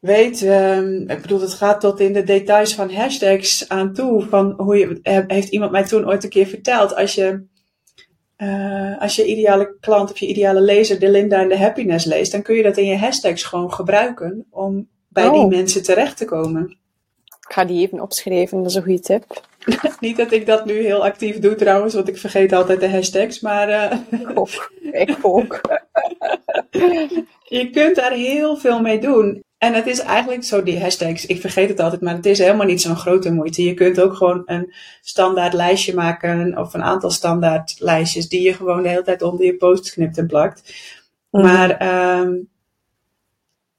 weet, 0.00 0.42
um, 0.42 1.08
ik 1.08 1.22
bedoel, 1.22 1.40
het 1.40 1.54
gaat 1.54 1.80
tot 1.80 2.00
in 2.00 2.12
de 2.12 2.22
details 2.22 2.74
van 2.74 2.92
hashtags 2.92 3.68
aan 3.68 3.92
toe. 3.92 4.26
Van 4.28 4.54
hoe 4.56 4.76
je, 4.78 4.98
heeft 5.26 5.48
iemand 5.48 5.70
mij 5.70 5.84
toen 5.84 6.06
ooit 6.06 6.24
een 6.24 6.30
keer 6.30 6.46
verteld, 6.46 6.96
als 6.96 7.14
je, 7.14 7.44
uh, 8.36 9.00
als 9.00 9.16
je 9.16 9.26
ideale 9.26 9.76
klant 9.80 10.10
of 10.10 10.18
je 10.18 10.26
ideale 10.26 10.60
lezer 10.60 10.98
de 10.98 11.10
Linda 11.10 11.40
en 11.40 11.48
de 11.48 11.58
Happiness 11.58 12.04
leest, 12.04 12.32
dan 12.32 12.42
kun 12.42 12.54
je 12.54 12.62
dat 12.62 12.76
in 12.76 12.86
je 12.86 12.96
hashtags 12.96 13.42
gewoon 13.42 13.72
gebruiken 13.72 14.46
om 14.50 14.88
bij 15.08 15.26
oh. 15.26 15.32
die 15.32 15.46
mensen 15.46 15.82
terecht 15.82 16.16
te 16.16 16.24
komen. 16.24 16.78
Ik 17.48 17.56
ga 17.56 17.64
die 17.64 17.86
even 17.86 18.00
opschrijven, 18.00 18.58
dat 18.58 18.70
is 18.70 18.74
een 18.74 18.82
goede 18.82 19.00
tip. 19.00 19.42
Niet 20.00 20.16
dat 20.16 20.32
ik 20.32 20.46
dat 20.46 20.64
nu 20.64 20.82
heel 20.82 21.04
actief 21.04 21.38
doe 21.38 21.54
trouwens, 21.54 21.94
want 21.94 22.08
ik 22.08 22.18
vergeet 22.18 22.52
altijd 22.52 22.80
de 22.80 22.88
hashtags, 22.88 23.40
maar... 23.40 23.68
Uh... 23.68 24.20
Ik 24.20 24.38
ook. 24.38 24.72
Ik 24.92 25.18
ook. 25.22 25.60
je 27.58 27.70
kunt 27.70 27.96
daar 27.96 28.12
heel 28.12 28.56
veel 28.56 28.80
mee 28.80 29.00
doen. 29.00 29.42
En 29.60 29.74
het 29.74 29.86
is 29.86 29.98
eigenlijk 29.98 30.44
zo, 30.44 30.62
die 30.62 30.80
hashtags, 30.80 31.26
ik 31.26 31.40
vergeet 31.40 31.68
het 31.68 31.80
altijd, 31.80 32.00
maar 32.00 32.14
het 32.14 32.26
is 32.26 32.38
helemaal 32.38 32.66
niet 32.66 32.80
zo'n 32.80 32.96
grote 32.96 33.32
moeite. 33.32 33.64
Je 33.64 33.74
kunt 33.74 34.00
ook 34.00 34.14
gewoon 34.14 34.42
een 34.46 34.72
standaard 35.00 35.52
lijstje 35.52 35.94
maken 35.94 36.58
of 36.58 36.74
een 36.74 36.82
aantal 36.82 37.10
standaard 37.10 37.74
lijstjes 37.78 38.28
die 38.28 38.42
je 38.42 38.54
gewoon 38.54 38.82
de 38.82 38.88
hele 38.88 39.02
tijd 39.02 39.22
onder 39.22 39.46
je 39.46 39.56
post 39.56 39.90
knipt 39.90 40.18
en 40.18 40.26
plakt. 40.26 40.74
Mhm. 41.30 41.44
Maar 41.44 41.70
um, 42.20 42.48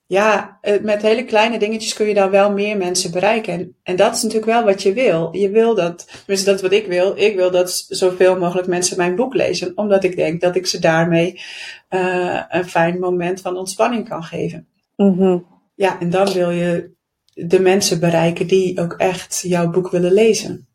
ja, 0.06 0.60
met 0.82 1.02
hele 1.02 1.26
kleine 1.26 1.60
dingetjes 1.60 1.94
kun 1.94 2.08
je 2.08 2.14
dan 2.14 2.30
wel 2.30 2.52
meer 2.52 2.78
mensen 2.78 3.12
bereiken. 3.12 3.54
En, 3.54 3.76
en 3.84 3.96
dat 3.96 4.16
is 4.16 4.24
natuurlijk 4.24 4.52
wel 4.52 4.64
wat 4.64 4.82
je 4.82 4.94
wil. 4.94 5.36
Je 5.36 5.50
wil 5.50 5.76
dat, 5.76 6.08
tenminste 6.18 6.46
dat 6.46 6.56
is 6.56 6.62
wat 6.62 6.72
ik 6.72 6.88
wil. 6.88 7.14
Ik 7.16 7.36
wil 7.36 7.52
dat 7.52 7.86
zoveel 7.90 8.38
mogelijk 8.38 8.68
mensen 8.68 8.98
mijn 8.98 9.16
boek 9.16 9.34
lezen, 9.34 9.72
omdat 9.76 10.04
ik 10.04 10.16
denk 10.16 10.42
dat 10.42 10.56
ik 10.56 10.68
ze 10.68 10.80
daarmee 10.80 11.42
uh, 11.90 12.42
een 12.50 12.70
fijn 12.70 13.00
moment 13.00 13.42
van 13.42 13.58
ontspanning 13.58 14.10
kan 14.10 14.24
geven. 14.24 14.68
Mm 14.96 15.51
ja, 15.82 16.00
en 16.00 16.10
dan 16.10 16.32
wil 16.34 16.50
je 16.50 16.92
de 17.34 17.60
mensen 17.60 18.00
bereiken 18.00 18.48
die 18.48 18.80
ook 18.80 18.94
echt 18.94 19.44
jouw 19.48 19.70
boek 19.70 19.90
willen 19.90 20.14
lezen. 20.14 20.68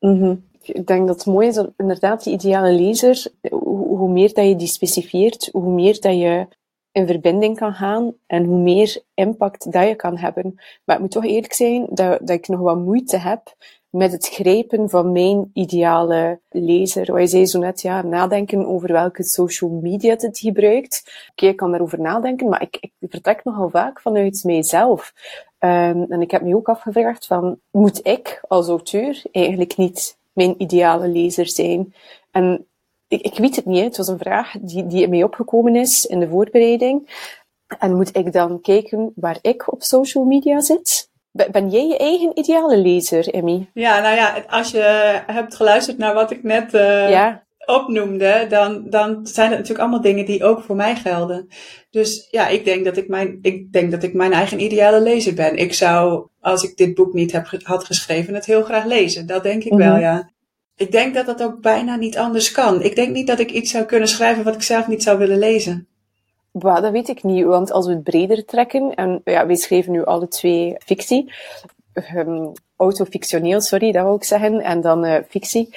Mm 0.00 0.44
Ik 0.62 0.86
denk 0.86 1.06
dat 1.06 1.16
het 1.16 1.26
mooi 1.26 1.48
is 1.48 1.64
inderdaad 1.76 2.24
die 2.24 2.32
ideale 2.32 2.72
lezer, 2.72 3.26
hoe, 3.50 4.08
meer 4.08 4.34
dat 4.34 4.46
je 4.46 4.56
die 4.56 4.66
specifieert, 4.66 5.48
hoe 5.52 5.72
meer 5.72 6.00
dat 6.00 6.14
je 6.14 6.46
in 6.92 7.06
verbinding 7.06 7.56
kan 7.56 7.74
gaan 7.74 8.14
en 8.26 8.44
hoe 8.44 8.58
meer 8.58 9.02
impact 9.14 9.72
dat 9.72 9.88
je 9.88 9.94
kan 9.94 10.18
hebben. 10.18 10.54
Maar 10.84 10.96
ik 10.96 11.02
moet 11.02 11.10
toch 11.10 11.24
eerlijk 11.24 11.52
zijn 11.52 11.86
dat, 11.90 12.18
dat 12.18 12.30
ik 12.30 12.48
nog 12.48 12.60
wat 12.60 12.78
moeite 12.78 13.16
heb 13.16 13.42
met 13.94 14.12
het 14.12 14.28
grijpen 14.28 14.90
van 14.90 15.12
mijn 15.12 15.50
ideale 15.52 16.40
lezer. 16.50 17.12
Wat 17.12 17.20
je 17.20 17.26
zei 17.26 17.46
zo 17.46 17.58
net, 17.58 17.80
ja, 17.80 18.02
nadenken 18.02 18.66
over 18.66 18.92
welke 18.92 19.22
social 19.22 19.70
media 19.70 20.10
het 20.10 20.38
gebruikt. 20.38 21.26
Oké, 21.30 21.46
ik 21.46 21.56
kan 21.56 21.70
daarover 21.70 22.00
nadenken, 22.00 22.48
maar 22.48 22.62
ik, 22.62 22.76
ik 22.80 22.92
vertrek 23.10 23.44
nogal 23.44 23.70
vaak 23.70 24.00
vanuit 24.00 24.44
mijzelf. 24.44 25.12
Um, 25.58 26.06
en 26.08 26.20
ik 26.20 26.30
heb 26.30 26.42
me 26.42 26.56
ook 26.56 26.68
afgevraagd 26.68 27.26
van, 27.26 27.58
moet 27.70 28.06
ik 28.06 28.40
als 28.48 28.68
auteur 28.68 29.22
eigenlijk 29.32 29.76
niet 29.76 30.16
mijn 30.32 30.54
ideale 30.58 31.08
lezer 31.08 31.48
zijn? 31.48 31.94
En 32.30 32.66
ik, 33.08 33.20
ik 33.20 33.38
weet 33.38 33.56
het 33.56 33.64
niet, 33.64 33.84
het 33.84 33.96
was 33.96 34.08
een 34.08 34.18
vraag 34.18 34.54
die, 34.60 34.86
die 34.86 35.02
in 35.02 35.10
mij 35.10 35.22
opgekomen 35.22 35.76
is 35.76 36.06
in 36.06 36.20
de 36.20 36.28
voorbereiding. 36.28 37.10
En 37.78 37.96
moet 37.96 38.16
ik 38.16 38.32
dan 38.32 38.60
kijken 38.60 39.12
waar 39.14 39.38
ik 39.40 39.72
op 39.72 39.82
social 39.82 40.24
media 40.24 40.60
zit? 40.60 41.12
Ben 41.34 41.70
jij 41.70 41.86
je 41.86 41.96
eigen 41.96 42.38
ideale 42.38 42.76
lezer, 42.76 43.28
Emmy? 43.28 43.70
Ja, 43.72 44.00
nou 44.00 44.16
ja, 44.16 44.44
als 44.48 44.70
je 44.70 45.22
hebt 45.26 45.54
geluisterd 45.54 45.98
naar 45.98 46.14
wat 46.14 46.30
ik 46.30 46.42
net 46.42 46.74
uh, 46.74 47.10
ja. 47.10 47.44
opnoemde, 47.66 48.46
dan, 48.48 48.90
dan 48.90 49.26
zijn 49.26 49.48
het 49.48 49.58
natuurlijk 49.58 49.80
allemaal 49.80 50.00
dingen 50.00 50.24
die 50.24 50.44
ook 50.44 50.62
voor 50.62 50.76
mij 50.76 50.96
gelden. 50.96 51.48
Dus 51.90 52.28
ja, 52.30 52.48
ik 52.48 52.64
denk 52.64 52.84
dat 52.84 52.96
ik 52.96 53.08
mijn, 53.08 53.38
ik 53.42 53.72
denk 53.72 53.90
dat 53.90 54.02
ik 54.02 54.14
mijn 54.14 54.32
eigen 54.32 54.60
ideale 54.60 55.00
lezer 55.00 55.34
ben. 55.34 55.56
Ik 55.56 55.74
zou, 55.74 56.26
als 56.40 56.62
ik 56.62 56.76
dit 56.76 56.94
boek 56.94 57.12
niet 57.12 57.32
heb, 57.32 57.46
had 57.62 57.84
geschreven, 57.84 58.34
het 58.34 58.46
heel 58.46 58.62
graag 58.62 58.84
lezen. 58.84 59.26
Dat 59.26 59.42
denk 59.42 59.64
ik 59.64 59.72
wel, 59.72 59.92
mhm. 59.92 60.00
ja. 60.00 60.30
Ik 60.76 60.92
denk 60.92 61.14
dat 61.14 61.26
dat 61.26 61.42
ook 61.42 61.60
bijna 61.60 61.96
niet 61.96 62.18
anders 62.18 62.52
kan. 62.52 62.82
Ik 62.82 62.96
denk 62.96 63.14
niet 63.14 63.26
dat 63.26 63.38
ik 63.38 63.50
iets 63.50 63.70
zou 63.70 63.84
kunnen 63.84 64.08
schrijven 64.08 64.44
wat 64.44 64.54
ik 64.54 64.62
zelf 64.62 64.88
niet 64.88 65.02
zou 65.02 65.18
willen 65.18 65.38
lezen. 65.38 65.88
Bah, 66.56 66.82
dat 66.82 66.92
weet 66.92 67.08
ik 67.08 67.22
niet, 67.22 67.44
want 67.44 67.72
als 67.72 67.86
we 67.86 67.92
het 67.92 68.02
breder 68.02 68.44
trekken, 68.44 68.94
en 68.94 69.20
ja, 69.24 69.46
wij 69.46 69.56
schrijven 69.56 69.92
nu 69.92 70.04
alle 70.04 70.28
twee 70.28 70.76
fictie, 70.78 71.32
um, 72.14 72.52
autofictioneel, 72.76 73.60
sorry, 73.60 73.92
dat 73.92 74.04
wil 74.04 74.14
ik 74.14 74.24
zeggen, 74.24 74.60
en 74.60 74.80
dan 74.80 75.04
uh, 75.04 75.16
fictie. 75.28 75.68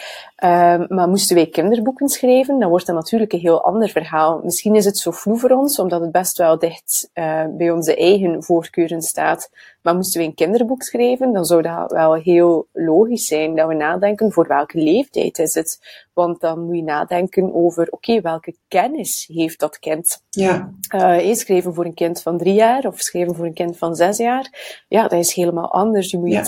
Um, 0.44 0.86
maar 0.89 1.08
moesten 1.08 1.36
wij 1.36 1.48
kinderboeken 1.48 2.10
schrijven, 2.10 2.60
dan 2.60 2.70
wordt 2.70 2.86
dat 2.86 2.96
natuurlijk 2.96 3.34
een 3.34 3.39
heel 3.39 3.63
ander 3.63 3.89
verhaal. 3.89 4.42
Misschien 4.44 4.75
is 4.75 4.86
het 4.86 4.98
zo 4.98 5.12
vloe 5.12 5.38
voor 5.38 5.50
ons, 5.50 5.80
omdat 5.80 6.01
het 6.01 6.12
best 6.12 6.38
wel 6.38 6.60
dicht 6.60 7.10
uh, 7.13 7.44
bij 7.50 7.72
onze 7.72 7.96
eigen 7.96 8.44
voorkeuren 8.44 9.01
staat. 9.01 9.50
Maar 9.82 9.96
moesten 9.96 10.22
we 10.22 10.27
een 10.27 10.34
kinderboek 10.34 10.82
schrijven, 10.82 11.34
dan 11.34 11.46
zou 11.46 11.62
dat 11.62 11.92
wel 11.92 12.13
heel 12.13 12.68
logisch 12.74 13.25
zijn 13.25 13.56
dat 13.56 13.68
we 13.68 13.74
nadenken 13.74 14.32
voor 14.32 14.48
welke 14.48 14.77
leeftijd 14.77 15.39
is 15.39 15.54
het. 15.54 16.06
Want 16.13 16.42
dan 16.42 16.66
moet 16.66 16.75
je 16.75 16.84
nadenken 16.84 17.56
over, 17.56 17.84
oké, 17.84 17.96
okay, 17.96 18.22
welke 18.22 18.56
kennis 18.68 19.30
heeft 19.34 19.60
dat 19.60 19.80
kind? 19.80 20.22
Ja. 20.30 20.74
Uh, 20.96 21.34
schrijven 21.34 21.74
voor 21.74 21.86
een 21.86 21.94
kind 21.94 22.22
van 22.22 22.38
drie 22.38 22.54
jaar 22.54 22.86
of 22.86 23.00
schrijven 23.00 23.36
voor 23.36 23.46
een 23.46 23.54
kind 23.54 23.77
van 23.77 23.96
zes 23.96 24.18
jaar. 24.18 24.84
Ja, 24.88 25.01
dat 25.01 25.20
is 25.20 25.34
helemaal 25.34 25.72
anders. 25.72 26.12
Je 26.12 26.18
moet 26.18 26.30
je 26.30 26.34
ja. 26.34 26.44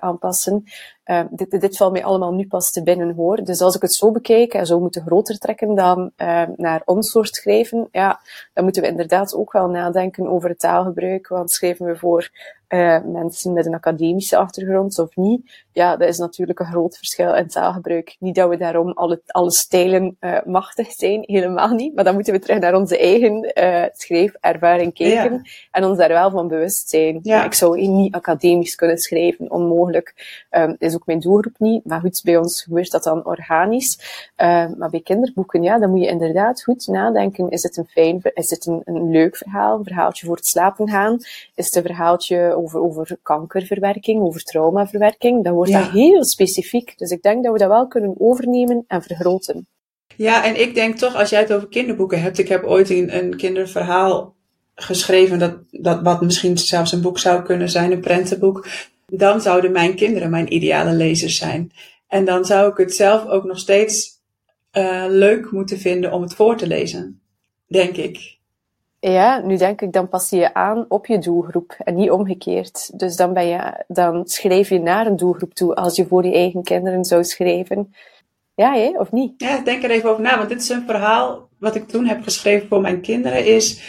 Aanpassen. 0.00 0.64
Uh, 1.10 1.20
dit, 1.30 1.60
dit 1.60 1.76
valt 1.76 1.92
mij 1.92 2.04
allemaal 2.04 2.32
nu 2.32 2.46
pas 2.46 2.70
te 2.70 2.82
binnen 2.82 3.14
hoor. 3.14 3.44
Dus 3.44 3.60
als 3.60 3.76
ik 3.76 3.82
het 3.82 3.94
zo 3.94 4.10
bekijk 4.10 4.54
en 4.54 4.66
zo 4.66 4.80
moeten 4.80 5.02
groter 5.02 5.38
trekken 5.38 5.74
dan 5.74 6.10
uh, 6.16 6.42
naar 6.56 6.82
ons 6.84 7.10
soort 7.10 7.34
schrijven, 7.34 7.88
ja, 7.92 8.20
dan 8.54 8.64
moeten 8.64 8.82
we 8.82 8.88
inderdaad 8.88 9.34
ook 9.34 9.52
wel 9.52 9.68
nadenken 9.68 10.28
over 10.28 10.48
het 10.48 10.58
taalgebruik. 10.58 11.28
Want 11.28 11.50
schrijven 11.50 11.86
we 11.86 11.96
voor 11.96 12.30
uh, 12.68 12.98
mensen 13.04 13.52
met 13.52 13.66
een 13.66 13.74
academische 13.74 14.36
achtergrond 14.36 14.98
of 14.98 15.16
niet, 15.16 15.64
ja, 15.72 15.96
dat 15.96 16.08
is 16.08 16.18
natuurlijk 16.18 16.58
een 16.58 16.66
groot 16.66 16.96
verschil 16.96 17.34
in 17.34 17.48
taalgebruik. 17.48 18.16
Niet 18.18 18.34
dat 18.34 18.48
we 18.48 18.56
daarom 18.56 18.92
alle, 18.92 19.20
alle 19.26 19.50
stijlen 19.50 20.16
uh, 20.20 20.38
machtig 20.44 20.92
zijn, 20.92 21.22
helemaal 21.26 21.68
niet. 21.68 21.94
Maar 21.94 22.04
dan 22.04 22.14
moeten 22.14 22.32
we 22.32 22.38
terug 22.38 22.60
naar 22.60 22.74
onze 22.74 22.98
eigen 22.98 23.52
uh, 23.54 23.84
schrijfervaring 23.92 24.94
kijken 24.94 25.32
ja. 25.32 25.40
en 25.70 25.84
ons 25.84 25.98
daar 25.98 26.08
wel 26.08 26.30
van 26.30 26.48
bewust 26.48 26.88
zijn. 26.88 27.18
Ja. 27.22 27.44
Ik 27.44 27.54
zou 27.54 27.86
niet 27.86 28.14
academisch 28.14 28.74
kunnen 28.74 28.98
schrijven, 28.98 29.50
onmogelijk. 29.50 30.46
Um, 30.50 30.76
is 30.78 30.94
ook 30.98 31.06
mijn 31.06 31.20
doelgroep 31.20 31.58
niet. 31.58 31.84
Maar 31.84 32.00
goed, 32.00 32.20
bij 32.24 32.36
ons 32.36 32.62
gebeurt 32.62 32.90
dat 32.90 33.02
dan 33.02 33.24
organisch. 33.26 33.98
Um, 34.36 34.74
maar 34.78 34.90
bij 34.90 35.00
kinderboeken, 35.00 35.62
ja, 35.62 35.78
dan 35.78 35.90
moet 35.90 36.00
je 36.00 36.06
inderdaad 36.06 36.62
goed 36.62 36.86
nadenken. 36.86 37.48
Is 37.48 37.62
het 37.62 37.76
een 37.76 37.86
fijn, 37.86 38.20
is 38.34 38.50
het 38.50 38.66
een, 38.66 38.82
een 38.84 39.10
leuk 39.10 39.36
verhaal? 39.36 39.78
Een 39.78 39.84
verhaaltje 39.84 40.26
voor 40.26 40.36
het 40.36 40.46
slapen 40.46 40.88
gaan? 40.88 41.16
Is 41.54 41.66
het 41.66 41.74
een 41.74 41.82
verhaaltje 41.82 42.54
over, 42.56 42.80
over 42.80 43.18
kankerverwerking, 43.22 44.22
over 44.22 44.42
traumaverwerking? 44.42 45.44
Dan 45.44 45.54
wordt 45.54 45.70
ja. 45.70 45.80
dat 45.80 45.90
heel 45.90 46.24
specifiek. 46.24 46.98
Dus 46.98 47.10
ik 47.10 47.22
denk 47.22 47.44
dat 47.44 47.52
we 47.52 47.58
dat 47.58 47.68
wel 47.68 47.88
kunnen 47.88 48.14
overnemen 48.18 48.84
en 48.88 49.02
vergroten. 49.02 49.66
Ja, 50.16 50.44
en 50.44 50.60
ik 50.60 50.74
denk 50.74 50.96
toch, 50.96 51.14
als 51.14 51.30
jij 51.30 51.40
het 51.40 51.52
over 51.52 51.68
kinderboeken 51.68 52.22
hebt, 52.22 52.38
ik 52.38 52.48
heb 52.48 52.64
ooit 52.64 52.90
een, 52.90 53.16
een 53.16 53.36
kinderverhaal 53.36 54.36
geschreven, 54.74 55.38
dat, 55.38 55.56
dat 55.70 56.02
wat 56.02 56.20
misschien 56.20 56.58
zelfs 56.58 56.92
een 56.92 57.00
boek 57.00 57.18
zou 57.18 57.42
kunnen 57.42 57.70
zijn, 57.70 57.92
een 57.92 58.00
prentenboek, 58.00 58.66
dan 59.12 59.40
zouden 59.40 59.72
mijn 59.72 59.94
kinderen 59.94 60.30
mijn 60.30 60.54
ideale 60.54 60.92
lezers 60.92 61.36
zijn. 61.36 61.70
En 62.08 62.24
dan 62.24 62.44
zou 62.44 62.70
ik 62.70 62.76
het 62.76 62.94
zelf 62.94 63.26
ook 63.26 63.44
nog 63.44 63.58
steeds 63.58 64.10
uh, 64.72 65.04
leuk 65.08 65.50
moeten 65.50 65.78
vinden 65.78 66.12
om 66.12 66.22
het 66.22 66.34
voor 66.34 66.56
te 66.56 66.66
lezen, 66.66 67.20
denk 67.66 67.96
ik. 67.96 68.36
Ja, 69.00 69.40
nu 69.40 69.56
denk 69.56 69.80
ik, 69.80 69.92
dan 69.92 70.08
pas 70.08 70.30
je 70.30 70.36
je 70.36 70.54
aan 70.54 70.84
op 70.88 71.06
je 71.06 71.18
doelgroep 71.18 71.76
en 71.78 71.94
niet 71.94 72.10
omgekeerd. 72.10 72.98
Dus 72.98 73.16
dan, 73.16 73.32
ben 73.32 73.46
je, 73.46 73.84
dan 73.88 74.26
schrijf 74.26 74.68
je 74.68 74.78
naar 74.78 75.06
een 75.06 75.16
doelgroep 75.16 75.54
toe 75.54 75.74
als 75.74 75.96
je 75.96 76.06
voor 76.06 76.24
je 76.24 76.32
eigen 76.32 76.62
kinderen 76.62 77.04
zou 77.04 77.24
schrijven. 77.24 77.94
Ja, 78.54 78.72
hé, 78.72 78.92
of 78.98 79.12
niet? 79.12 79.34
Ja, 79.36 79.60
denk 79.60 79.82
er 79.82 79.90
even 79.90 80.10
over 80.10 80.22
na, 80.22 80.36
want 80.36 80.48
dit 80.48 80.62
is 80.62 80.68
een 80.68 80.86
verhaal 80.86 81.48
wat 81.58 81.74
ik 81.74 81.88
toen 81.88 82.06
heb 82.06 82.22
geschreven 82.22 82.68
voor 82.68 82.80
mijn 82.80 83.00
kinderen. 83.00 83.46
Is 83.46 83.80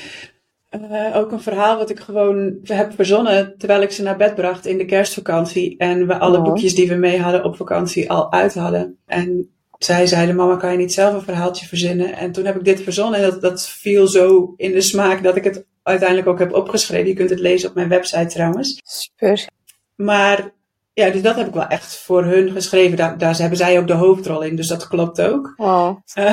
uh, 0.72 1.16
ook 1.16 1.32
een 1.32 1.42
verhaal 1.42 1.78
wat 1.78 1.90
ik 1.90 2.00
gewoon 2.00 2.58
heb 2.64 2.94
verzonnen 2.94 3.54
terwijl 3.58 3.82
ik 3.82 3.92
ze 3.92 4.04
naar 4.04 4.18
bed 4.18 4.36
bracht 4.36 4.66
in 4.66 4.78
de 4.78 4.86
kerstvakantie. 4.86 5.78
En 5.78 6.08
we 6.08 6.18
alle 6.18 6.38
oh. 6.38 6.44
boekjes 6.44 6.76
die 6.76 6.88
we 6.88 6.96
mee 6.96 7.22
hadden 7.22 7.44
op 7.44 7.56
vakantie 7.56 8.12
al 8.12 8.32
uit 8.32 8.54
hadden. 8.54 8.98
En 9.06 9.50
zij 9.78 10.08
zeiden, 10.08 10.36
mama, 10.36 10.56
kan 10.56 10.72
je 10.72 10.78
niet 10.78 10.94
zelf 10.94 11.14
een 11.14 11.22
verhaaltje 11.22 11.66
verzinnen? 11.66 12.16
En 12.16 12.32
toen 12.32 12.46
heb 12.46 12.56
ik 12.56 12.64
dit 12.64 12.82
verzonnen 12.82 13.20
en 13.20 13.30
dat, 13.30 13.42
dat 13.42 13.68
viel 13.68 14.08
zo 14.08 14.54
in 14.58 14.72
de 14.72 14.82
smaak 14.82 15.24
dat 15.24 15.36
ik 15.36 15.44
het 15.44 15.66
uiteindelijk 15.84 16.28
ook 16.28 16.40
heb 16.40 16.54
opgeschreven. 16.54 17.08
Je 17.08 17.14
kunt 17.14 17.30
het 17.30 17.40
lezen 17.40 17.70
op 17.70 17.76
mijn 17.76 17.90
website 17.90 18.26
trouwens. 18.26 18.82
Super. 18.84 19.48
Maar 19.96 20.52
ja, 20.94 21.10
dus 21.10 21.22
dat 21.22 21.36
heb 21.36 21.48
ik 21.48 21.54
wel 21.54 21.68
echt 21.68 21.96
voor 21.96 22.24
hun 22.24 22.52
geschreven. 22.52 22.98
Daar, 22.98 23.18
daar 23.18 23.38
hebben 23.38 23.58
zij 23.58 23.80
ook 23.80 23.88
de 23.88 23.94
hoofdrol 23.94 24.42
in, 24.42 24.56
dus 24.56 24.68
dat 24.68 24.88
klopt 24.88 25.22
ook. 25.22 25.54
Oh. 25.58 25.96
Uh, 26.16 26.26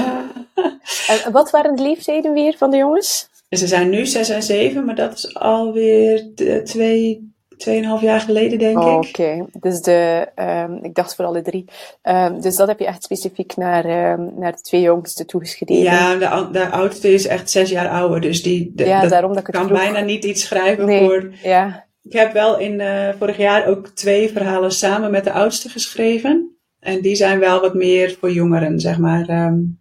en 1.24 1.32
wat 1.32 1.50
waren 1.50 1.76
de 1.76 1.82
leeftijden 1.82 2.32
weer 2.32 2.56
van 2.56 2.70
de 2.70 2.76
jongens? 2.76 3.28
Ze 3.56 3.66
zijn 3.66 3.90
nu 3.90 4.06
zes 4.06 4.28
en 4.28 4.42
zeven, 4.42 4.84
maar 4.84 4.94
dat 4.94 5.12
is 5.12 5.34
alweer 5.34 6.26
twee, 6.64 7.34
tweeënhalf 7.56 8.00
jaar 8.00 8.20
geleden, 8.20 8.58
denk 8.58 8.78
oh, 8.78 8.86
ik. 8.86 9.08
Oké, 9.08 9.08
okay. 9.08 9.44
dus 9.60 9.80
de, 9.80 10.28
um, 10.68 10.84
ik 10.84 10.94
dacht 10.94 11.14
voor 11.14 11.24
alle 11.24 11.42
drie. 11.42 11.64
Um, 12.02 12.40
dus 12.40 12.56
dat 12.56 12.68
heb 12.68 12.78
je 12.78 12.86
echt 12.86 13.02
specifiek 13.02 13.56
naar, 13.56 14.12
um, 14.12 14.32
naar 14.36 14.52
de 14.52 14.60
twee 14.60 14.80
jongste 14.80 15.24
toegeschreven. 15.24 15.82
Ja, 15.84 16.16
de, 16.16 16.48
de 16.52 16.68
oudste 16.68 17.12
is 17.12 17.26
echt 17.26 17.50
zes 17.50 17.70
jaar 17.70 17.88
ouder, 17.88 18.20
dus 18.20 18.42
die 18.42 18.72
de, 18.74 18.84
ja, 18.84 19.00
dat 19.00 19.10
daarom 19.10 19.34
dat 19.34 19.46
ik 19.46 19.54
kan 19.54 19.66
vroeg. 19.66 19.78
bijna 19.78 20.00
niet 20.00 20.24
iets 20.24 20.42
schrijven 20.42 20.86
nee, 20.86 21.04
voor. 21.04 21.30
Ja. 21.42 21.84
Ik 22.02 22.12
heb 22.12 22.32
wel 22.32 22.58
in 22.58 22.80
uh, 22.80 23.08
vorig 23.18 23.36
jaar 23.36 23.66
ook 23.66 23.88
twee 23.88 24.32
verhalen 24.32 24.72
samen 24.72 25.10
met 25.10 25.24
de 25.24 25.32
oudste 25.32 25.68
geschreven. 25.68 26.56
En 26.80 27.00
die 27.00 27.14
zijn 27.14 27.38
wel 27.38 27.60
wat 27.60 27.74
meer 27.74 28.16
voor 28.20 28.32
jongeren, 28.32 28.80
zeg 28.80 28.98
maar. 28.98 29.46
Um, 29.46 29.80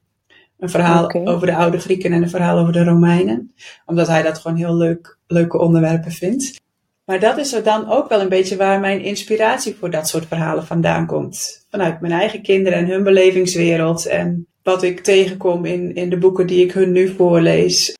een 0.60 0.70
verhaal 0.70 1.04
okay. 1.04 1.26
over 1.26 1.48
de 1.48 1.56
oude 1.56 1.80
Grieken 1.80 2.14
en 2.14 2.22
een 2.22 2.30
verhaal 2.30 2.58
over 2.58 2.74
de 2.74 2.84
Romeinen. 2.84 3.54
Omdat 3.86 4.08
hij 4.08 4.22
dat 4.22 4.38
gewoon 4.38 4.58
heel 4.58 4.76
leuk, 4.76 5.18
leuke 5.28 5.58
onderwerpen 5.58 6.12
vindt. 6.12 6.64
Maar 7.06 7.20
dat 7.20 7.38
is 7.38 7.54
er 7.54 7.64
dan 7.64 7.90
ook 7.90 8.10
wel 8.10 8.22
een 8.22 8.30
beetje 8.30 8.56
waar 8.56 8.80
mijn 8.80 9.02
inspiratie 9.02 9.76
voor 9.76 9.92
dat 9.92 10.08
soort 10.08 10.26
verhalen 10.26 10.66
vandaan 10.66 11.06
komt. 11.06 11.66
Vanuit 11.70 12.02
mijn 12.02 12.14
eigen 12.14 12.42
kinderen 12.42 12.80
en 12.80 12.88
hun 12.88 13.04
belevingswereld. 13.04 14.06
En 14.06 14.48
wat 14.64 14.84
ik 14.84 15.00
tegenkom 15.00 15.66
in, 15.66 15.96
in 15.96 16.10
de 16.10 16.18
boeken 16.18 16.48
die 16.48 16.64
ik 16.64 16.72
hun 16.72 16.92
nu 16.92 17.08
voorlees. 17.08 17.94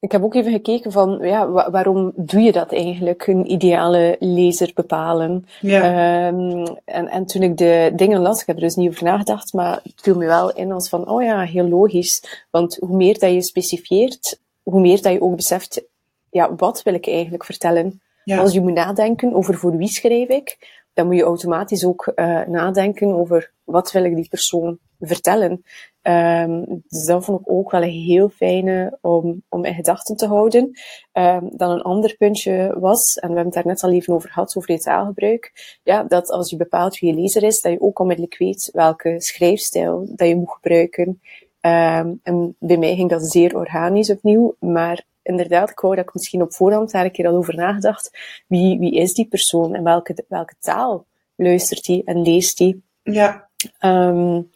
Ik 0.00 0.12
heb 0.12 0.22
ook 0.22 0.34
even 0.34 0.52
gekeken 0.52 0.92
van, 0.92 1.18
ja, 1.22 1.48
wa 1.48 1.70
waarom 1.70 2.12
doe 2.16 2.40
je 2.40 2.52
dat 2.52 2.72
eigenlijk? 2.72 3.26
Een 3.26 3.50
ideale 3.50 4.16
lezer 4.18 4.70
bepalen. 4.74 5.46
Ja. 5.60 6.26
Um, 6.28 6.76
en, 6.84 7.08
en 7.08 7.26
toen 7.26 7.42
ik 7.42 7.56
de 7.56 7.92
dingen 7.94 8.20
las, 8.20 8.40
ik 8.40 8.46
heb 8.46 8.56
er 8.56 8.62
dus 8.62 8.74
niet 8.74 8.88
over 8.88 9.04
nagedacht, 9.04 9.52
maar 9.52 9.80
het 9.82 9.92
viel 9.96 10.16
me 10.16 10.26
wel 10.26 10.52
in 10.52 10.72
als 10.72 10.88
van, 10.88 11.08
oh 11.08 11.22
ja, 11.22 11.40
heel 11.40 11.68
logisch. 11.68 12.44
Want 12.50 12.76
hoe 12.76 12.96
meer 12.96 13.18
dat 13.18 13.32
je 13.32 13.42
specifieert, 13.42 14.40
hoe 14.62 14.80
meer 14.80 15.02
dat 15.02 15.12
je 15.12 15.22
ook 15.22 15.36
beseft, 15.36 15.84
ja, 16.30 16.54
wat 16.54 16.82
wil 16.82 16.94
ik 16.94 17.06
eigenlijk 17.06 17.44
vertellen? 17.44 18.00
Ja. 18.24 18.38
Als 18.38 18.52
je 18.52 18.60
moet 18.60 18.74
nadenken 18.74 19.34
over 19.34 19.54
voor 19.54 19.76
wie 19.76 19.88
schrijf 19.88 20.28
ik, 20.28 20.56
dan 20.94 21.06
moet 21.06 21.16
je 21.16 21.22
automatisch 21.22 21.84
ook 21.84 22.12
uh, 22.14 22.40
nadenken 22.46 23.14
over 23.14 23.50
wat 23.64 23.92
wil 23.92 24.04
ik 24.04 24.14
die 24.14 24.28
persoon 24.28 24.78
vertellen. 25.00 25.64
Um, 26.02 26.82
dus 26.88 27.04
dat 27.04 27.24
vond 27.24 27.40
ik 27.40 27.52
ook 27.52 27.70
wel 27.70 27.82
een 27.82 27.88
heel 27.88 28.28
fijne 28.28 28.98
om, 29.00 29.42
om 29.48 29.64
in 29.64 29.74
gedachten 29.74 30.16
te 30.16 30.26
houden. 30.26 30.78
Um, 31.12 31.50
dan 31.52 31.70
een 31.70 31.82
ander 31.82 32.16
puntje 32.16 32.76
was, 32.78 33.16
en 33.16 33.28
we 33.28 33.34
hebben 33.34 33.44
het 33.44 33.54
daar 33.54 33.72
net 33.72 33.82
al 33.82 33.92
even 33.92 34.14
over 34.14 34.30
gehad, 34.30 34.56
over 34.56 34.72
je 34.72 34.78
taalgebruik, 34.78 35.78
ja, 35.82 36.02
dat 36.02 36.30
als 36.30 36.50
je 36.50 36.56
bepaalt 36.56 36.98
wie 36.98 37.14
je 37.14 37.20
lezer 37.20 37.42
is, 37.42 37.60
dat 37.60 37.72
je 37.72 37.80
ook 37.80 37.98
onmiddellijk 37.98 38.38
weet 38.38 38.70
welke 38.72 39.14
schrijfstijl 39.20 40.06
dat 40.08 40.28
je 40.28 40.36
moet 40.36 40.50
gebruiken. 40.50 41.20
Um, 41.60 42.20
en 42.22 42.56
bij 42.58 42.76
mij 42.76 42.94
ging 42.94 43.10
dat 43.10 43.30
zeer 43.30 43.56
organisch 43.56 44.10
opnieuw, 44.10 44.56
maar 44.58 45.04
inderdaad, 45.22 45.70
ik 45.70 45.80
wou 45.80 45.94
dat 45.94 46.04
ik 46.04 46.14
misschien 46.14 46.42
op 46.42 46.54
voorhand 46.54 46.90
daar 46.90 47.04
een 47.04 47.10
keer 47.10 47.26
al 47.28 47.36
over 47.36 47.54
nagedacht. 47.54 48.18
Wie, 48.46 48.78
wie 48.78 48.94
is 48.94 49.14
die 49.14 49.26
persoon 49.26 49.74
en 49.74 49.82
welke, 49.82 50.24
welke 50.28 50.54
taal 50.60 51.06
luistert 51.36 51.86
hij 51.86 52.02
en 52.04 52.22
leest 52.22 52.58
hij? 52.58 52.80
Ja. 53.02 53.48
Um, 53.80 54.50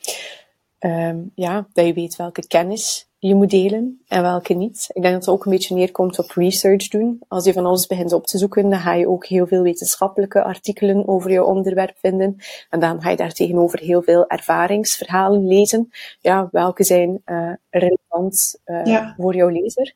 um, 0.81 1.33
ja, 1.35 1.67
dat 1.73 1.87
je 1.87 1.93
weet 1.93 2.17
welke 2.17 2.47
kennis 2.47 3.09
je 3.19 3.35
moet 3.35 3.51
delen 3.51 4.03
en 4.09 4.23
welke 4.23 4.55
niet. 4.55 4.91
Ik 4.93 5.03
denk 5.03 5.15
dat 5.15 5.25
het 5.25 5.35
ook 5.35 5.45
een 5.45 5.53
beetje 5.53 5.75
neerkomt 5.75 6.19
op 6.19 6.31
research 6.31 6.89
doen. 6.89 7.23
Als 7.29 7.45
je 7.45 7.53
van 7.53 7.67
alles 7.67 7.87
begint 7.87 8.13
op 8.13 8.27
te 8.27 8.39
zoeken, 8.39 8.71
dan 8.71 8.79
ga 8.79 8.95
je 8.95 9.09
ook 9.09 9.27
heel 9.27 9.47
veel 9.47 9.63
wetenschappelijke 9.63 10.43
artikelen 10.43 11.09
over 11.09 11.31
je 11.31 11.45
onderwerp 11.45 11.97
vinden. 11.99 12.37
En 12.71 12.81
dan 12.81 13.03
ga 13.03 13.11
je 13.11 13.17
daar 13.17 13.33
tegenover 13.33 13.79
heel 13.79 14.03
veel 14.03 14.27
ervaringsverhalen 14.29 15.47
lezen. 15.47 15.91
Ja, 16.21 16.49
welke 16.53 16.85
zijn 16.85 17.23
uh, 17.27 17.53
relevant 17.71 18.61
uh, 18.67 18.85
ja. 18.85 19.15
voor 19.17 19.35
jouw 19.35 19.49
lezer? 19.49 19.95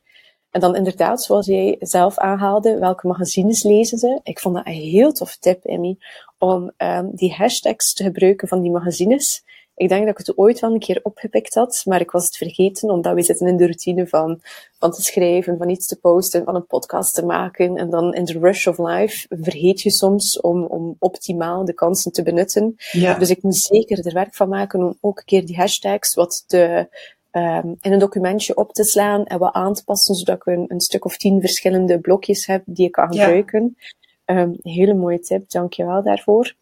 En 0.51 0.61
dan 0.61 0.75
inderdaad, 0.75 1.23
zoals 1.23 1.45
jij 1.45 1.75
zelf 1.79 2.17
aanhaalde, 2.17 2.79
welke 2.79 3.07
magazines 3.07 3.63
lezen 3.63 3.97
ze? 3.97 4.19
Ik 4.23 4.39
vond 4.39 4.55
dat 4.55 4.65
een 4.65 4.73
heel 4.73 5.11
tof 5.11 5.37
tip, 5.37 5.63
Emmy, 5.63 5.97
om 6.37 6.71
um, 6.77 7.09
die 7.15 7.33
hashtags 7.33 7.93
te 7.93 8.03
gebruiken 8.03 8.47
van 8.47 8.61
die 8.61 8.71
magazines. 8.71 9.43
Ik 9.75 9.89
denk 9.89 10.01
dat 10.01 10.19
ik 10.19 10.25
het 10.25 10.37
ooit 10.37 10.59
wel 10.59 10.73
een 10.73 10.79
keer 10.79 10.99
opgepikt 11.03 11.53
had, 11.53 11.81
maar 11.85 12.01
ik 12.01 12.11
was 12.11 12.25
het 12.25 12.37
vergeten, 12.37 12.89
omdat 12.89 13.13
we 13.13 13.21
zitten 13.21 13.47
in 13.47 13.57
de 13.57 13.63
routine 13.63 14.07
van, 14.07 14.39
van 14.79 14.91
te 14.91 15.01
schrijven, 15.01 15.57
van 15.57 15.69
iets 15.69 15.87
te 15.87 15.95
posten, 15.95 16.43
van 16.43 16.55
een 16.55 16.67
podcast 16.67 17.13
te 17.13 17.25
maken. 17.25 17.77
En 17.77 17.89
dan 17.89 18.13
in 18.13 18.25
de 18.25 18.39
rush 18.39 18.67
of 18.67 18.77
life 18.77 19.27
vergeet 19.41 19.81
je 19.81 19.91
soms 19.91 20.41
om, 20.41 20.63
om 20.63 20.95
optimaal 20.99 21.65
de 21.65 21.73
kansen 21.73 22.11
te 22.11 22.23
benutten. 22.23 22.75
Ja. 22.91 23.17
Dus 23.17 23.29
ik 23.29 23.43
moet 23.43 23.55
zeker 23.55 24.05
er 24.05 24.13
werk 24.13 24.35
van 24.35 24.49
maken 24.49 24.79
om 24.79 24.97
ook 25.01 25.17
een 25.17 25.25
keer 25.25 25.45
die 25.45 25.55
hashtags 25.55 26.13
wat 26.13 26.43
te, 26.47 26.87
um, 27.31 27.75
in 27.81 27.91
een 27.91 27.99
documentje 27.99 28.55
op 28.55 28.73
te 28.73 28.83
slaan 28.83 29.25
en 29.25 29.39
wat 29.39 29.53
aan 29.53 29.73
te 29.73 29.83
passen, 29.83 30.15
zodat 30.15 30.35
ik 30.35 30.45
een, 30.45 30.65
een 30.67 30.81
stuk 30.81 31.05
of 31.05 31.17
tien 31.17 31.39
verschillende 31.39 31.99
blokjes 31.99 32.45
heb 32.45 32.63
die 32.65 32.85
ik 32.85 32.91
kan 32.91 33.07
gebruiken. 33.07 33.77
Um, 34.25 34.55
hele 34.61 34.93
mooie 34.93 35.19
tip, 35.19 35.49
dankjewel 35.49 36.03
daarvoor. 36.03 36.55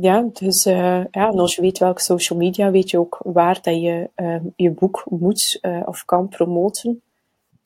Ja, 0.00 0.28
dus 0.32 0.66
uh, 0.66 0.74
ja, 1.10 1.28
en 1.30 1.38
als 1.38 1.54
je 1.54 1.62
weet 1.62 1.78
welke 1.78 2.02
social 2.02 2.38
media, 2.38 2.70
weet 2.70 2.90
je 2.90 2.98
ook 2.98 3.20
waar 3.22 3.58
dat 3.62 3.80
je 3.80 4.10
uh, 4.16 4.40
je 4.56 4.70
boek 4.70 5.04
moet 5.08 5.58
uh, 5.62 5.82
of 5.84 6.04
kan 6.04 6.28
promoten. 6.28 7.02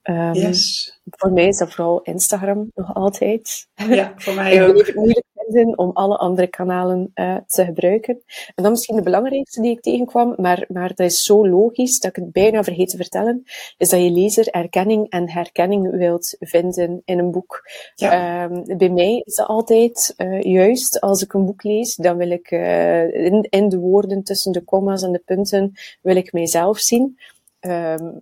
Um, 0.02 0.32
yes. 0.32 1.00
Voor 1.10 1.32
mij 1.32 1.46
is 1.46 1.58
dat 1.58 1.74
vooral 1.74 2.00
Instagram 2.02 2.70
nog 2.74 2.94
altijd. 2.94 3.68
Ja, 3.74 4.12
voor 4.16 4.34
mij 4.34 4.62
ook. 4.68 4.86
het 4.86 4.94
moeilijk 4.94 5.24
vinden 5.52 5.78
om 5.78 5.90
alle 5.92 6.16
andere 6.16 6.46
kanalen 6.46 7.10
uh, 7.14 7.36
te 7.46 7.64
gebruiken. 7.64 8.22
En 8.54 8.62
dan 8.62 8.70
misschien 8.70 8.96
de 8.96 9.02
belangrijkste 9.02 9.60
die 9.60 9.70
ik 9.70 9.80
tegenkwam, 9.80 10.34
maar, 10.36 10.64
maar 10.68 10.88
dat 10.88 11.06
is 11.06 11.22
zo 11.22 11.48
logisch 11.48 12.00
dat 12.00 12.10
ik 12.10 12.16
het 12.16 12.32
bijna 12.32 12.64
vergeet 12.64 12.88
te 12.88 12.96
vertellen, 12.96 13.42
is 13.78 13.88
dat 13.88 14.00
je 14.00 14.10
lezer 14.10 14.48
erkenning 14.48 15.08
en 15.08 15.30
herkenning 15.30 15.90
wilt 15.90 16.36
vinden 16.38 17.02
in 17.04 17.18
een 17.18 17.30
boek. 17.30 17.68
Ja. 17.94 18.44
Um, 18.44 18.76
bij 18.76 18.90
mij 18.90 19.22
is 19.24 19.34
dat 19.34 19.46
altijd 19.46 20.14
uh, 20.16 20.40
juist 20.40 21.00
als 21.00 21.22
ik 21.22 21.32
een 21.32 21.44
boek 21.44 21.62
lees, 21.62 21.94
dan 21.94 22.16
wil 22.16 22.30
ik 22.30 22.50
uh, 22.50 23.24
in, 23.24 23.46
in 23.50 23.68
de 23.68 23.78
woorden 23.78 24.22
tussen 24.22 24.52
de 24.52 24.64
comma's 24.64 25.02
en 25.02 25.12
de 25.12 25.22
punten, 25.24 25.72
wil 26.02 26.16
ik 26.16 26.32
mijzelf 26.32 26.78
zien. 26.78 27.18
Um, 27.60 28.20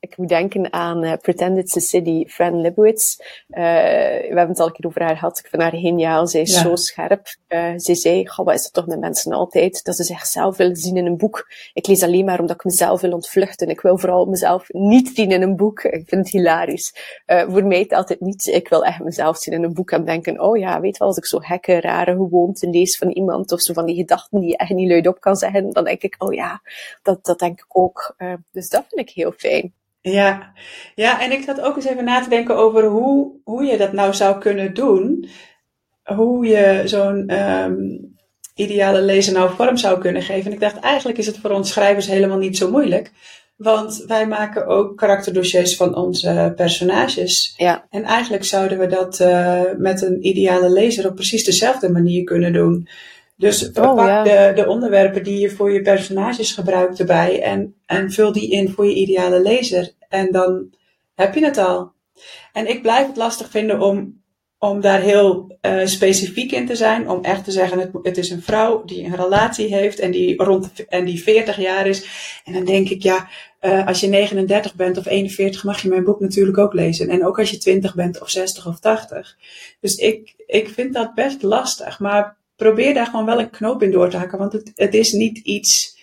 ik 0.00 0.16
moet 0.16 0.28
denken 0.28 0.72
aan 0.72 1.04
uh, 1.04 1.12
Pretend 1.20 1.58
It's 1.58 1.76
a 1.76 1.80
City, 1.80 2.26
Fran 2.26 2.60
Lebowitz. 2.60 3.16
Uh, 3.18 3.56
we 3.56 4.34
hebben 4.34 4.48
het 4.48 4.60
al 4.60 4.66
een 4.66 4.72
keer 4.72 4.86
over 4.86 5.02
haar 5.02 5.16
gehad. 5.16 5.38
Ik 5.38 5.46
vind 5.46 5.62
haar 5.62 5.76
geniaal. 5.76 6.26
Zij 6.26 6.40
is 6.40 6.54
ja. 6.54 6.62
zo 6.62 6.76
scherp. 6.76 7.36
Uh, 7.48 7.72
zij 7.76 7.94
zei, 7.94 8.28
goh, 8.28 8.46
wat 8.46 8.54
is 8.54 8.64
het 8.64 8.72
toch 8.72 8.86
met 8.86 9.00
mensen 9.00 9.32
altijd? 9.32 9.84
Dat 9.84 9.96
ze 9.96 10.04
zichzelf 10.04 10.56
willen 10.56 10.76
zien 10.76 10.96
in 10.96 11.06
een 11.06 11.16
boek. 11.16 11.46
Ik 11.72 11.86
lees 11.86 12.02
alleen 12.02 12.24
maar 12.24 12.40
omdat 12.40 12.56
ik 12.56 12.64
mezelf 12.64 13.00
wil 13.00 13.12
ontvluchten. 13.12 13.68
Ik 13.68 13.80
wil 13.80 13.98
vooral 13.98 14.26
mezelf 14.26 14.68
niet 14.68 15.10
zien 15.14 15.30
in 15.30 15.42
een 15.42 15.56
boek. 15.56 15.82
Ik 15.82 16.08
vind 16.08 16.24
het 16.24 16.30
hilarisch. 16.30 16.92
voor 17.26 17.64
mij 17.64 17.78
het 17.78 17.92
altijd 17.92 18.20
niet. 18.20 18.46
Ik 18.46 18.68
wil 18.68 18.84
echt 18.84 19.00
mezelf 19.00 19.36
zien 19.36 19.54
in 19.54 19.62
een 19.62 19.74
boek 19.74 19.90
en 19.90 20.04
denken, 20.04 20.40
oh 20.40 20.58
ja, 20.58 20.80
weet 20.80 20.96
wel, 20.96 21.08
als 21.08 21.16
ik 21.16 21.26
zo 21.26 21.38
gekke, 21.38 21.80
rare 21.80 22.12
gewoonten 22.12 22.70
lees 22.70 22.96
van 22.96 23.08
iemand 23.08 23.52
of 23.52 23.60
zo 23.60 23.72
van 23.72 23.86
die 23.86 23.96
gedachten 23.96 24.40
die 24.40 24.48
je 24.48 24.56
echt 24.56 24.70
niet 24.70 24.88
luid 24.88 25.06
op 25.06 25.20
kan 25.20 25.36
zeggen, 25.36 25.70
dan 25.70 25.84
denk 25.84 26.02
ik, 26.02 26.14
oh 26.18 26.34
ja, 26.34 26.62
dat, 27.02 27.24
dat 27.24 27.38
denk 27.38 27.58
ik 27.58 27.66
ook. 27.68 28.16
dus 28.50 28.68
dat 28.68 28.84
vind 28.88 29.08
ik 29.08 29.14
heel 29.14 29.32
fijn. 29.32 29.76
Ja. 30.00 30.52
ja, 30.94 31.20
en 31.20 31.32
ik 31.32 31.42
zat 31.42 31.60
ook 31.60 31.76
eens 31.76 31.84
even 31.84 32.04
na 32.04 32.20
te 32.20 32.28
denken 32.28 32.56
over 32.56 32.84
hoe, 32.84 33.40
hoe 33.44 33.64
je 33.64 33.76
dat 33.76 33.92
nou 33.92 34.14
zou 34.14 34.38
kunnen 34.38 34.74
doen. 34.74 35.28
Hoe 36.02 36.46
je 36.46 36.82
zo'n 36.84 37.38
um, 37.38 38.16
ideale 38.54 39.00
lezer 39.00 39.32
nou 39.32 39.54
vorm 39.56 39.76
zou 39.76 40.00
kunnen 40.00 40.22
geven. 40.22 40.46
En 40.46 40.52
ik 40.52 40.60
dacht, 40.60 40.78
eigenlijk 40.78 41.18
is 41.18 41.26
het 41.26 41.38
voor 41.38 41.50
ons 41.50 41.72
schrijvers 41.72 42.06
helemaal 42.06 42.38
niet 42.38 42.56
zo 42.56 42.70
moeilijk. 42.70 43.12
Want 43.56 44.04
wij 44.06 44.26
maken 44.26 44.66
ook 44.66 44.96
karakterdossiers 44.96 45.76
van 45.76 45.96
onze 45.96 46.52
personages. 46.56 47.54
Ja. 47.56 47.86
En 47.90 48.02
eigenlijk 48.02 48.44
zouden 48.44 48.78
we 48.78 48.86
dat 48.86 49.20
uh, 49.20 49.62
met 49.76 50.02
een 50.02 50.26
ideale 50.26 50.70
lezer 50.70 51.08
op 51.08 51.14
precies 51.14 51.44
dezelfde 51.44 51.90
manier 51.90 52.24
kunnen 52.24 52.52
doen. 52.52 52.88
Dus 53.38 53.70
oh, 53.70 53.94
pak 53.94 54.06
ja. 54.06 54.22
de, 54.22 54.52
de 54.54 54.66
onderwerpen 54.66 55.22
die 55.22 55.38
je 55.38 55.50
voor 55.50 55.72
je 55.72 55.82
personages 55.82 56.52
gebruikt 56.52 56.98
erbij 56.98 57.42
en, 57.42 57.74
en 57.86 58.12
vul 58.12 58.32
die 58.32 58.50
in 58.50 58.68
voor 58.68 58.86
je 58.86 58.94
ideale 58.94 59.42
lezer. 59.42 59.92
En 60.08 60.32
dan 60.32 60.74
heb 61.14 61.34
je 61.34 61.44
het 61.44 61.58
al. 61.58 61.92
En 62.52 62.68
ik 62.68 62.82
blijf 62.82 63.06
het 63.06 63.16
lastig 63.16 63.50
vinden 63.50 63.80
om, 63.80 64.22
om 64.58 64.80
daar 64.80 65.00
heel 65.00 65.58
uh, 65.62 65.86
specifiek 65.86 66.52
in 66.52 66.66
te 66.66 66.76
zijn. 66.76 67.10
Om 67.10 67.24
echt 67.24 67.44
te 67.44 67.50
zeggen, 67.50 67.78
het, 67.78 67.90
het 68.02 68.18
is 68.18 68.30
een 68.30 68.42
vrouw 68.42 68.84
die 68.84 69.04
een 69.04 69.16
relatie 69.16 69.74
heeft 69.74 69.98
en 69.98 70.10
die, 70.10 70.42
rond, 70.42 70.86
en 70.88 71.04
die 71.04 71.22
40 71.22 71.56
jaar 71.56 71.86
is. 71.86 72.06
En 72.44 72.52
dan 72.52 72.64
denk 72.64 72.88
ik, 72.88 73.02
ja, 73.02 73.28
uh, 73.60 73.86
als 73.86 74.00
je 74.00 74.06
39 74.06 74.74
bent 74.74 74.98
of 74.98 75.06
41 75.06 75.64
mag 75.64 75.82
je 75.82 75.88
mijn 75.88 76.04
boek 76.04 76.20
natuurlijk 76.20 76.58
ook 76.58 76.72
lezen. 76.72 77.08
En 77.08 77.26
ook 77.26 77.38
als 77.38 77.50
je 77.50 77.58
20 77.58 77.94
bent 77.94 78.20
of 78.20 78.30
60 78.30 78.66
of 78.66 78.78
80. 78.78 79.36
Dus 79.80 79.94
ik, 79.94 80.34
ik 80.46 80.68
vind 80.68 80.94
dat 80.94 81.14
best 81.14 81.42
lastig. 81.42 81.98
Maar 81.98 82.37
probeer 82.58 82.94
daar 82.94 83.06
gewoon 83.06 83.24
wel 83.24 83.40
een 83.40 83.50
knoop 83.50 83.82
in 83.82 83.90
door 83.90 84.10
te 84.10 84.16
hakken. 84.16 84.38
Want 84.38 84.52
het, 84.52 84.72
het 84.74 84.94
is 84.94 85.12
niet 85.12 85.38
iets 85.38 85.98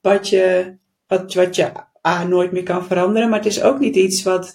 wat 0.00 0.28
je, 0.28 0.74
wat, 1.06 1.34
wat 1.34 1.56
je 1.56 1.72
A, 2.06 2.24
nooit 2.24 2.52
meer 2.52 2.62
kan 2.62 2.84
veranderen. 2.84 3.28
Maar 3.28 3.38
het 3.38 3.48
is 3.48 3.62
ook 3.62 3.78
niet 3.78 3.96
iets 3.96 4.22
wat, 4.22 4.54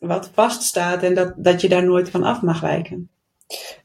wat 0.00 0.30
vaststaat 0.32 1.02
en 1.02 1.14
dat, 1.14 1.32
dat 1.36 1.60
je 1.60 1.68
daar 1.68 1.84
nooit 1.84 2.10
van 2.10 2.22
af 2.22 2.42
mag 2.42 2.60
wijken. 2.60 3.08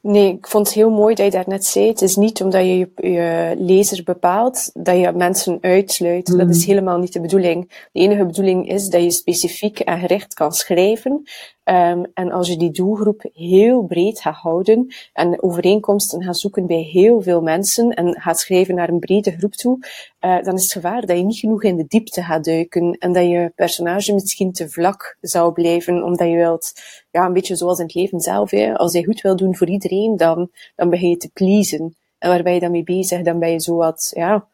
Nee, 0.02 0.34
ik 0.34 0.48
vond 0.48 0.66
het 0.66 0.76
heel 0.76 0.90
mooi 0.90 1.16
dat 1.16 1.26
je 1.26 1.32
daar 1.32 1.48
net 1.48 1.66
zei. 1.66 1.88
Het 1.88 2.02
is 2.02 2.16
niet 2.16 2.42
omdat 2.42 2.62
je 2.62 2.78
je, 2.78 2.90
je 3.12 3.56
lezer 3.58 4.04
bepaalt 4.04 4.70
dat 4.74 4.98
je 4.98 5.12
mensen 5.12 5.58
uitsluit. 5.62 6.28
Mm. 6.28 6.38
Dat 6.38 6.50
is 6.50 6.66
helemaal 6.66 6.98
niet 6.98 7.14
de 7.14 7.22
bedoeling. 7.22 7.88
De 7.92 8.00
enige 8.00 8.26
bedoeling 8.26 8.70
is 8.70 8.88
dat 8.88 9.04
je 9.04 9.12
specifiek 9.12 9.80
en 9.80 10.00
gericht 10.00 10.34
kan 10.34 10.52
schrijven. 10.52 11.24
Um, 11.70 12.06
en 12.14 12.32
als 12.32 12.48
je 12.48 12.58
die 12.58 12.72
doelgroep 12.72 13.30
heel 13.34 13.84
breed 13.84 14.22
gaat 14.22 14.36
houden 14.36 14.94
en 15.14 15.44
overeenkomsten 15.44 16.24
gaat 16.24 16.38
zoeken 16.38 16.68
bij 16.68 16.82
heel 16.82 17.22
veel 17.22 17.42
mensen 17.42 17.90
en 17.90 18.22
gaat 18.22 18.40
schrijven 18.40 18.76
naar 18.76 18.90
een 18.90 19.00
brede 19.00 19.32
groep 19.32 19.54
toe, 19.54 19.78
uh, 20.22 20.44
dan 20.44 20.56
is 20.56 20.64
het 20.64 20.72
gevaar 20.72 21.06
dat 21.06 21.18
je 21.18 21.24
niet 21.24 21.40
genoeg 21.40 21.64
in 21.64 21.76
de 21.76 21.86
diepte 21.88 22.24
gaat 22.24 22.44
duiken 22.46 22.94
en 22.94 23.14
dat 23.14 23.24
je 23.24 23.52
personage 23.56 24.14
misschien 24.14 24.52
te 24.52 24.70
vlak 24.70 25.18
zou 25.22 25.54
blijven, 25.54 26.04
omdat 26.04 26.28
je 26.28 26.36
wilt, 26.36 26.74
ja, 27.12 27.26
een 27.26 27.34
beetje 27.34 27.56
zoals 27.56 27.80
in 27.80 27.86
het 27.86 27.96
leven 27.96 28.20
zelf, 28.20 28.52
hè, 28.52 28.74
als 28.74 28.94
je 28.94 29.06
goed 29.06 29.22
wil 29.22 29.36
doen 29.36 29.56
voor 29.56 29.70
iedereen, 29.70 30.18
dan, 30.18 30.50
dan 30.76 30.90
begin 30.90 31.10
je 31.10 31.18
te 31.18 31.30
pleasen. 31.34 31.96
En 32.18 32.30
waar 32.30 32.44
ben 32.44 32.54
je 32.54 32.60
dan 32.60 32.72
mee 32.72 32.84
bezig? 32.84 33.22
Dan 33.22 33.40
ben 33.40 33.52
je 33.52 33.60
zo 33.60 33.76
wat, 33.76 34.12
ja, 34.16 34.48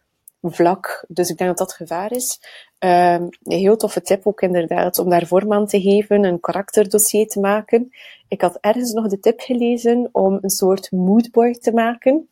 vlak. 0.54 1.06
Dus 1.08 1.30
ik 1.30 1.38
denk 1.38 1.50
dat 1.50 1.68
dat 1.68 1.76
gevaar 1.76 2.12
is. 2.12 2.40
Um, 2.80 2.90
een 2.90 3.32
heel 3.44 3.78
toffe 3.78 4.02
tip 4.02 4.28
ook 4.28 4.42
inderdaad, 4.42 5.00
om 5.00 5.10
daar 5.10 5.28
vorm 5.28 5.54
aan 5.54 5.68
te 5.68 5.82
geven, 5.82 6.24
een 6.24 6.40
karakterdossier 6.40 7.28
te 7.28 7.40
maken. 7.40 7.90
Ik 8.28 8.42
had 8.42 8.58
ergens 8.62 8.92
nog 8.92 9.08
de 9.08 9.20
tip 9.20 9.40
gelezen 9.40 10.10
om 10.12 10.38
een 10.42 10.50
soort 10.50 10.92
moodboard 10.92 11.62
te 11.62 11.72
maken. 11.74 12.30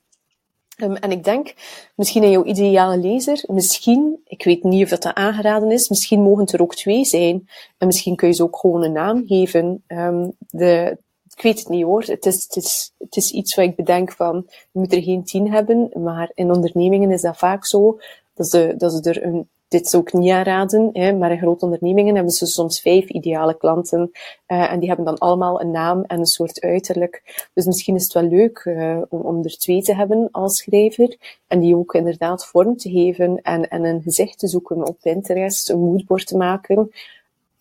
Um, 0.77 0.95
en 0.95 1.11
ik 1.11 1.23
denk, 1.23 1.53
misschien 1.95 2.23
aan 2.23 2.31
jouw 2.31 2.43
ideale 2.43 2.97
lezer, 2.97 3.43
misschien, 3.47 4.21
ik 4.25 4.43
weet 4.43 4.63
niet 4.63 4.83
of 4.83 4.89
dat, 4.89 5.13
aangeraden 5.13 5.71
is, 5.71 5.89
misschien 5.89 6.21
mogen 6.21 6.43
het 6.43 6.53
er 6.53 6.61
ook 6.61 6.75
twee 6.75 7.05
zijn. 7.05 7.47
En 7.77 7.87
misschien 7.87 8.15
kun 8.15 8.27
je 8.27 8.33
ze 8.33 8.43
ook 8.43 8.57
gewoon 8.57 8.83
een 8.83 8.91
naam 8.91 9.23
geven. 9.27 9.83
Um, 9.87 10.31
de, 10.37 10.97
ik 11.35 11.41
weet 11.41 11.59
het 11.59 11.69
niet 11.69 11.83
hoor. 11.83 12.03
Het 12.03 12.25
is, 12.25 12.43
het, 12.43 12.55
is, 12.55 12.93
het 12.97 13.15
is 13.15 13.31
iets 13.31 13.55
wat 13.55 13.65
ik 13.65 13.75
bedenk 13.75 14.11
van, 14.11 14.43
je 14.47 14.79
moet 14.79 14.93
er 14.93 15.01
geen 15.01 15.23
tien 15.23 15.51
hebben, 15.51 15.89
maar 15.93 16.31
in 16.33 16.51
ondernemingen 16.51 17.11
is 17.11 17.21
dat 17.21 17.37
vaak 17.37 17.65
zo, 17.65 17.99
dat 18.33 18.49
ze, 18.49 18.73
dat 18.77 18.93
ze 18.93 19.09
er 19.09 19.25
een 19.25 19.47
dit 19.73 19.85
is 19.85 19.95
ook 19.95 20.13
niet 20.13 20.31
aanraden, 20.31 20.89
hè, 20.93 21.13
maar 21.13 21.31
in 21.31 21.37
grote 21.37 21.65
ondernemingen 21.65 22.15
hebben 22.15 22.33
ze 22.33 22.45
soms 22.45 22.81
vijf 22.81 23.09
ideale 23.09 23.57
klanten 23.57 24.11
uh, 24.47 24.71
en 24.71 24.79
die 24.79 24.87
hebben 24.87 25.05
dan 25.05 25.17
allemaal 25.17 25.61
een 25.61 25.71
naam 25.71 26.03
en 26.03 26.19
een 26.19 26.25
soort 26.25 26.61
uiterlijk. 26.61 27.47
Dus 27.53 27.65
misschien 27.65 27.95
is 27.95 28.03
het 28.03 28.13
wel 28.13 28.23
leuk 28.23 28.63
uh, 28.65 29.01
om, 29.09 29.21
om 29.21 29.43
er 29.43 29.57
twee 29.57 29.81
te 29.81 29.95
hebben 29.95 30.29
als 30.31 30.57
schrijver 30.57 31.17
en 31.47 31.59
die 31.59 31.75
ook 31.75 31.93
inderdaad 31.93 32.45
vorm 32.45 32.77
te 32.77 32.89
geven 32.89 33.41
en, 33.41 33.69
en 33.69 33.83
een 33.83 34.01
gezicht 34.01 34.39
te 34.39 34.47
zoeken 34.47 34.87
op 34.87 34.97
Pinterest, 35.01 35.69
een 35.69 35.79
moodboard 35.79 36.27
te 36.27 36.37
maken. 36.37 36.91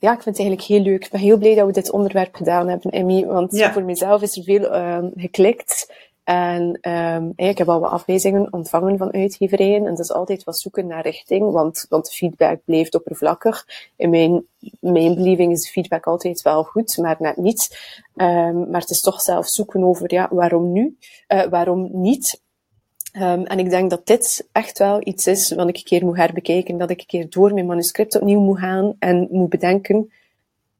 Ja, 0.03 0.13
ik 0.13 0.23
vind 0.23 0.37
het 0.37 0.47
eigenlijk 0.47 0.69
heel 0.69 0.93
leuk. 0.93 1.05
Ik 1.05 1.11
ben 1.11 1.21
heel 1.21 1.39
blij 1.39 1.55
dat 1.55 1.67
we 1.67 1.73
dit 1.73 1.91
onderwerp 1.91 2.35
gedaan 2.35 2.69
hebben, 2.69 2.91
Emmy, 2.91 3.27
want 3.27 3.57
ja. 3.57 3.73
voor 3.73 3.83
mezelf 3.83 4.23
is 4.23 4.37
er 4.37 4.43
veel 4.43 4.75
uh, 4.75 4.99
geklikt. 5.17 5.93
En 6.25 6.79
um, 6.91 7.33
ik 7.37 7.59
heb 7.59 7.69
al 7.69 7.81
wat 7.81 7.91
afwijzingen 7.91 8.53
ontvangen 8.53 8.99
van 8.99 9.13
uitgeverijen. 9.13 9.87
En 9.87 9.91
dat 9.91 9.99
is 9.99 10.13
altijd 10.13 10.45
wat 10.45 10.59
zoeken 10.59 10.87
naar 10.87 11.03
richting, 11.03 11.51
want, 11.51 11.87
want 11.89 12.07
de 12.07 12.13
feedback 12.13 12.61
bleef 12.65 12.91
oppervlakkig. 12.91 13.67
In 13.97 14.11
mijn, 14.11 14.45
mijn 14.81 15.15
beleving 15.15 15.53
is 15.53 15.71
feedback 15.71 16.07
altijd 16.07 16.43
wel 16.43 16.65
goed, 16.65 16.97
maar 16.97 17.17
net 17.19 17.37
niet. 17.37 17.79
Um, 18.17 18.71
maar 18.71 18.81
het 18.81 18.91
is 18.91 19.01
toch 19.01 19.21
zelf 19.21 19.49
zoeken 19.49 19.85
over, 19.85 20.13
ja, 20.13 20.29
waarom 20.31 20.73
nu? 20.73 20.97
Uh, 21.29 21.43
waarom 21.43 21.89
niet? 21.93 22.42
Um, 23.13 23.45
en 23.45 23.59
ik 23.59 23.71
denk 23.71 23.91
dat 23.91 24.07
dit 24.07 24.49
echt 24.53 24.79
wel 24.79 25.01
iets 25.05 25.27
is 25.27 25.53
wat 25.53 25.69
ik 25.69 25.77
een 25.77 25.83
keer 25.83 26.05
moet 26.05 26.17
herbekijken. 26.17 26.79
Dat 26.79 26.91
ik 26.91 27.01
een 27.01 27.07
keer 27.07 27.27
door 27.31 27.55
mijn 27.55 27.67
manuscript 27.67 28.17
opnieuw 28.17 28.41
moet 28.41 28.59
gaan 28.59 28.97
en 28.99 29.29
moet 29.31 29.49
bedenken, 29.49 30.13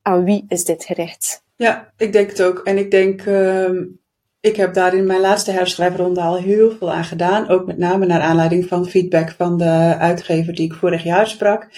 aan 0.03 0.25
wie 0.25 0.45
is 0.49 0.65
dit 0.65 0.85
gericht? 0.85 1.43
Ja, 1.57 1.93
ik 1.97 2.13
denk 2.13 2.31
het 2.31 2.43
ook. 2.43 2.59
En 2.59 2.79
ik 2.79 2.91
denk, 2.91 3.27
um 3.27 4.01
ik 4.43 4.57
heb 4.57 4.75
daar 4.75 4.95
in 4.95 5.07
mijn 5.07 5.21
laatste 5.21 5.51
herschrijfronde 5.51 6.21
al 6.21 6.37
heel 6.37 6.71
veel 6.71 6.93
aan 6.93 7.05
gedaan. 7.05 7.49
Ook 7.49 7.67
met 7.67 7.79
name 7.79 8.07
naar 8.07 8.21
aanleiding 8.21 8.67
van 8.67 8.87
feedback 8.87 9.31
van 9.31 9.59
de 9.59 9.97
uitgever 9.99 10.55
die 10.55 10.67
ik 10.67 10.75
vorig 10.75 11.03
jaar 11.03 11.27
sprak. 11.27 11.69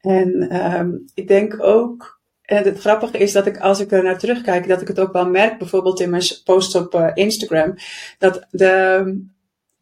En 0.00 0.56
um, 0.78 1.04
ik 1.14 1.28
denk 1.28 1.62
ook, 1.62 2.20
en 2.42 2.64
het 2.64 2.78
grappige 2.78 3.18
is 3.18 3.32
dat 3.32 3.46
ik 3.46 3.58
als 3.58 3.80
ik 3.80 3.92
er 3.92 4.02
naar 4.02 4.18
terugkijk, 4.18 4.68
dat 4.68 4.80
ik 4.80 4.88
het 4.88 5.00
ook 5.00 5.12
wel 5.12 5.28
merk, 5.28 5.58
bijvoorbeeld 5.58 6.00
in 6.00 6.10
mijn 6.10 6.22
posts 6.44 6.74
op 6.74 6.94
uh, 6.94 7.10
Instagram, 7.14 7.74
dat 8.18 8.46
de, 8.50 9.24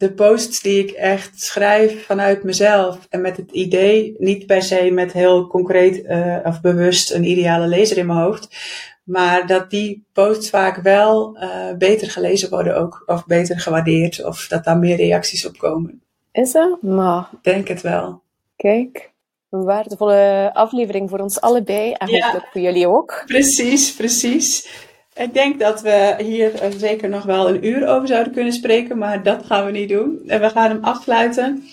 de 0.01 0.11
posts 0.11 0.61
die 0.61 0.83
ik 0.83 0.91
echt 0.91 1.41
schrijf 1.41 2.05
vanuit 2.05 2.43
mezelf 2.43 3.07
en 3.09 3.21
met 3.21 3.37
het 3.37 3.51
idee, 3.51 4.15
niet 4.17 4.45
per 4.45 4.61
se 4.61 4.91
met 4.91 5.11
heel 5.11 5.47
concreet 5.47 6.03
uh, 6.05 6.37
of 6.43 6.61
bewust 6.61 7.11
een 7.11 7.23
ideale 7.23 7.67
lezer 7.67 7.97
in 7.97 8.05
mijn 8.05 8.19
hoofd, 8.19 8.55
maar 9.03 9.47
dat 9.47 9.69
die 9.69 10.05
posts 10.13 10.49
vaak 10.49 10.81
wel 10.81 11.37
uh, 11.37 11.73
beter 11.77 12.09
gelezen 12.09 12.49
worden 12.49 12.77
ook. 12.77 13.03
Of 13.05 13.25
beter 13.25 13.59
gewaardeerd. 13.59 14.25
Of 14.25 14.47
dat 14.47 14.63
daar 14.63 14.77
meer 14.77 14.95
reacties 14.95 15.45
op 15.45 15.57
komen. 15.57 16.01
Is 16.31 16.51
dat? 16.51 16.81
Maar... 16.81 17.29
Denk 17.41 17.67
het 17.67 17.81
wel. 17.81 18.21
Kijk, 18.55 19.11
een 19.49 19.63
waardevolle 19.63 20.49
aflevering 20.53 21.09
voor 21.09 21.19
ons 21.19 21.41
allebei. 21.41 21.91
En 21.91 22.07
ja, 22.07 22.23
hopelijk 22.23 22.47
voor 22.51 22.61
jullie 22.61 22.87
ook. 22.87 23.23
Precies, 23.25 23.93
precies. 23.93 24.69
Ik 25.13 25.33
denk 25.33 25.59
dat 25.59 25.81
we 25.81 26.15
hier 26.17 26.55
eh, 26.55 26.71
zeker 26.77 27.09
nog 27.09 27.23
wel 27.23 27.49
een 27.49 27.65
uur 27.65 27.87
over 27.87 28.07
zouden 28.07 28.33
kunnen 28.33 28.53
spreken, 28.53 28.97
maar 28.97 29.23
dat 29.23 29.45
gaan 29.45 29.65
we 29.65 29.71
niet 29.71 29.89
doen. 29.89 30.21
En 30.27 30.41
we 30.41 30.49
gaan 30.49 30.69
hem 30.69 30.83
afsluiten. 30.83 31.63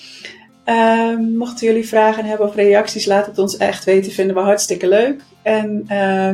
Ehm, 0.64 1.36
mochten 1.36 1.66
jullie 1.66 1.88
vragen 1.88 2.24
hebben 2.24 2.46
of 2.46 2.54
reacties, 2.54 3.06
laat 3.06 3.26
het 3.26 3.38
ons 3.38 3.56
echt 3.56 3.84
weten. 3.84 4.12
Vinden 4.12 4.36
we 4.36 4.42
hartstikke 4.42 4.88
leuk. 4.88 5.22
En 5.42 5.86
uh, 5.90 6.30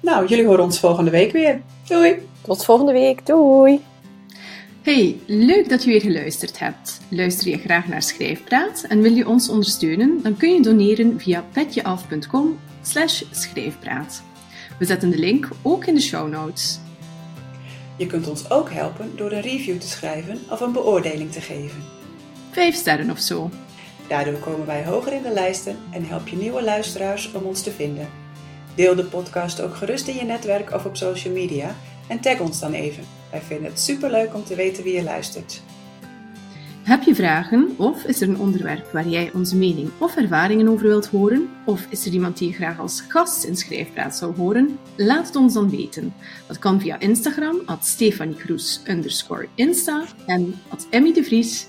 nou, 0.00 0.26
jullie 0.26 0.46
horen 0.46 0.64
ons 0.64 0.80
volgende 0.80 1.10
week 1.10 1.32
weer. 1.32 1.60
Doei! 1.88 2.14
Tot 2.42 2.64
volgende 2.64 2.92
week. 2.92 3.26
Doei! 3.26 3.80
Hey, 4.82 5.16
leuk 5.26 5.68
dat 5.68 5.84
je 5.84 5.90
weer 5.90 6.00
geluisterd 6.00 6.58
hebt. 6.58 7.00
Luister 7.08 7.48
je 7.48 7.58
graag 7.58 7.88
naar 7.88 8.02
Schrijfpraat 8.02 8.84
en 8.88 9.00
wil 9.00 9.12
je 9.12 9.28
ons 9.28 9.48
ondersteunen? 9.48 10.20
Dan 10.22 10.36
kun 10.36 10.54
je 10.54 10.62
doneren 10.62 11.20
via 11.20 11.44
petjeaf.com 11.52 12.58
schrijfpraat. 13.30 14.22
We 14.78 14.84
zetten 14.84 15.10
de 15.10 15.18
link 15.18 15.48
ook 15.62 15.84
in 15.84 15.94
de 15.94 16.00
show 16.00 16.28
notes. 16.28 16.78
Je 17.96 18.06
kunt 18.06 18.28
ons 18.28 18.50
ook 18.50 18.70
helpen 18.70 19.16
door 19.16 19.32
een 19.32 19.40
review 19.40 19.78
te 19.78 19.88
schrijven 19.88 20.40
of 20.50 20.60
een 20.60 20.72
beoordeling 20.72 21.32
te 21.32 21.40
geven. 21.40 21.82
Vijf 22.50 22.74
sterren 22.74 23.10
of 23.10 23.18
zo. 23.18 23.50
Daardoor 24.08 24.38
komen 24.38 24.66
wij 24.66 24.84
hoger 24.84 25.12
in 25.12 25.22
de 25.22 25.32
lijsten 25.32 25.76
en 25.90 26.06
help 26.06 26.28
je 26.28 26.36
nieuwe 26.36 26.62
luisteraars 26.62 27.32
om 27.32 27.42
ons 27.42 27.62
te 27.62 27.70
vinden. 27.70 28.08
Deel 28.74 28.94
de 28.94 29.04
podcast 29.04 29.60
ook 29.60 29.76
gerust 29.76 30.08
in 30.08 30.14
je 30.14 30.24
netwerk 30.24 30.72
of 30.72 30.84
op 30.84 30.96
social 30.96 31.34
media 31.34 31.76
en 32.06 32.20
tag 32.20 32.40
ons 32.40 32.60
dan 32.60 32.72
even. 32.72 33.04
Wij 33.30 33.40
vinden 33.40 33.70
het 33.70 33.80
superleuk 33.80 34.34
om 34.34 34.44
te 34.44 34.54
weten 34.54 34.84
wie 34.84 34.94
je 34.94 35.02
luistert. 35.02 35.62
Heb 36.84 37.02
je 37.02 37.14
vragen 37.14 37.74
of 37.76 38.04
is 38.04 38.20
er 38.20 38.28
een 38.28 38.38
onderwerp 38.38 38.92
waar 38.92 39.08
jij 39.08 39.30
onze 39.34 39.56
mening 39.56 39.90
of 39.98 40.16
ervaringen 40.16 40.68
over 40.68 40.86
wilt 40.86 41.06
horen? 41.06 41.48
Of 41.64 41.86
is 41.90 42.06
er 42.06 42.12
iemand 42.12 42.38
die 42.38 42.48
je 42.48 42.54
graag 42.54 42.78
als 42.78 43.00
gast 43.08 43.44
in 43.44 43.56
Schrijfpraat 43.56 44.16
zou 44.16 44.36
horen? 44.36 44.78
Laat 44.96 45.26
het 45.26 45.36
ons 45.36 45.54
dan 45.54 45.70
weten. 45.70 46.14
Dat 46.46 46.58
kan 46.58 46.80
via 46.80 47.00
Instagram, 47.00 47.60
at 47.66 47.86
Stefanie 47.86 48.34
Kroes 48.34 48.82
Insta 49.54 50.04
en 50.26 50.54
at 50.68 50.86
Emmy 50.90 51.12
de 51.12 51.24
Vries 51.24 51.66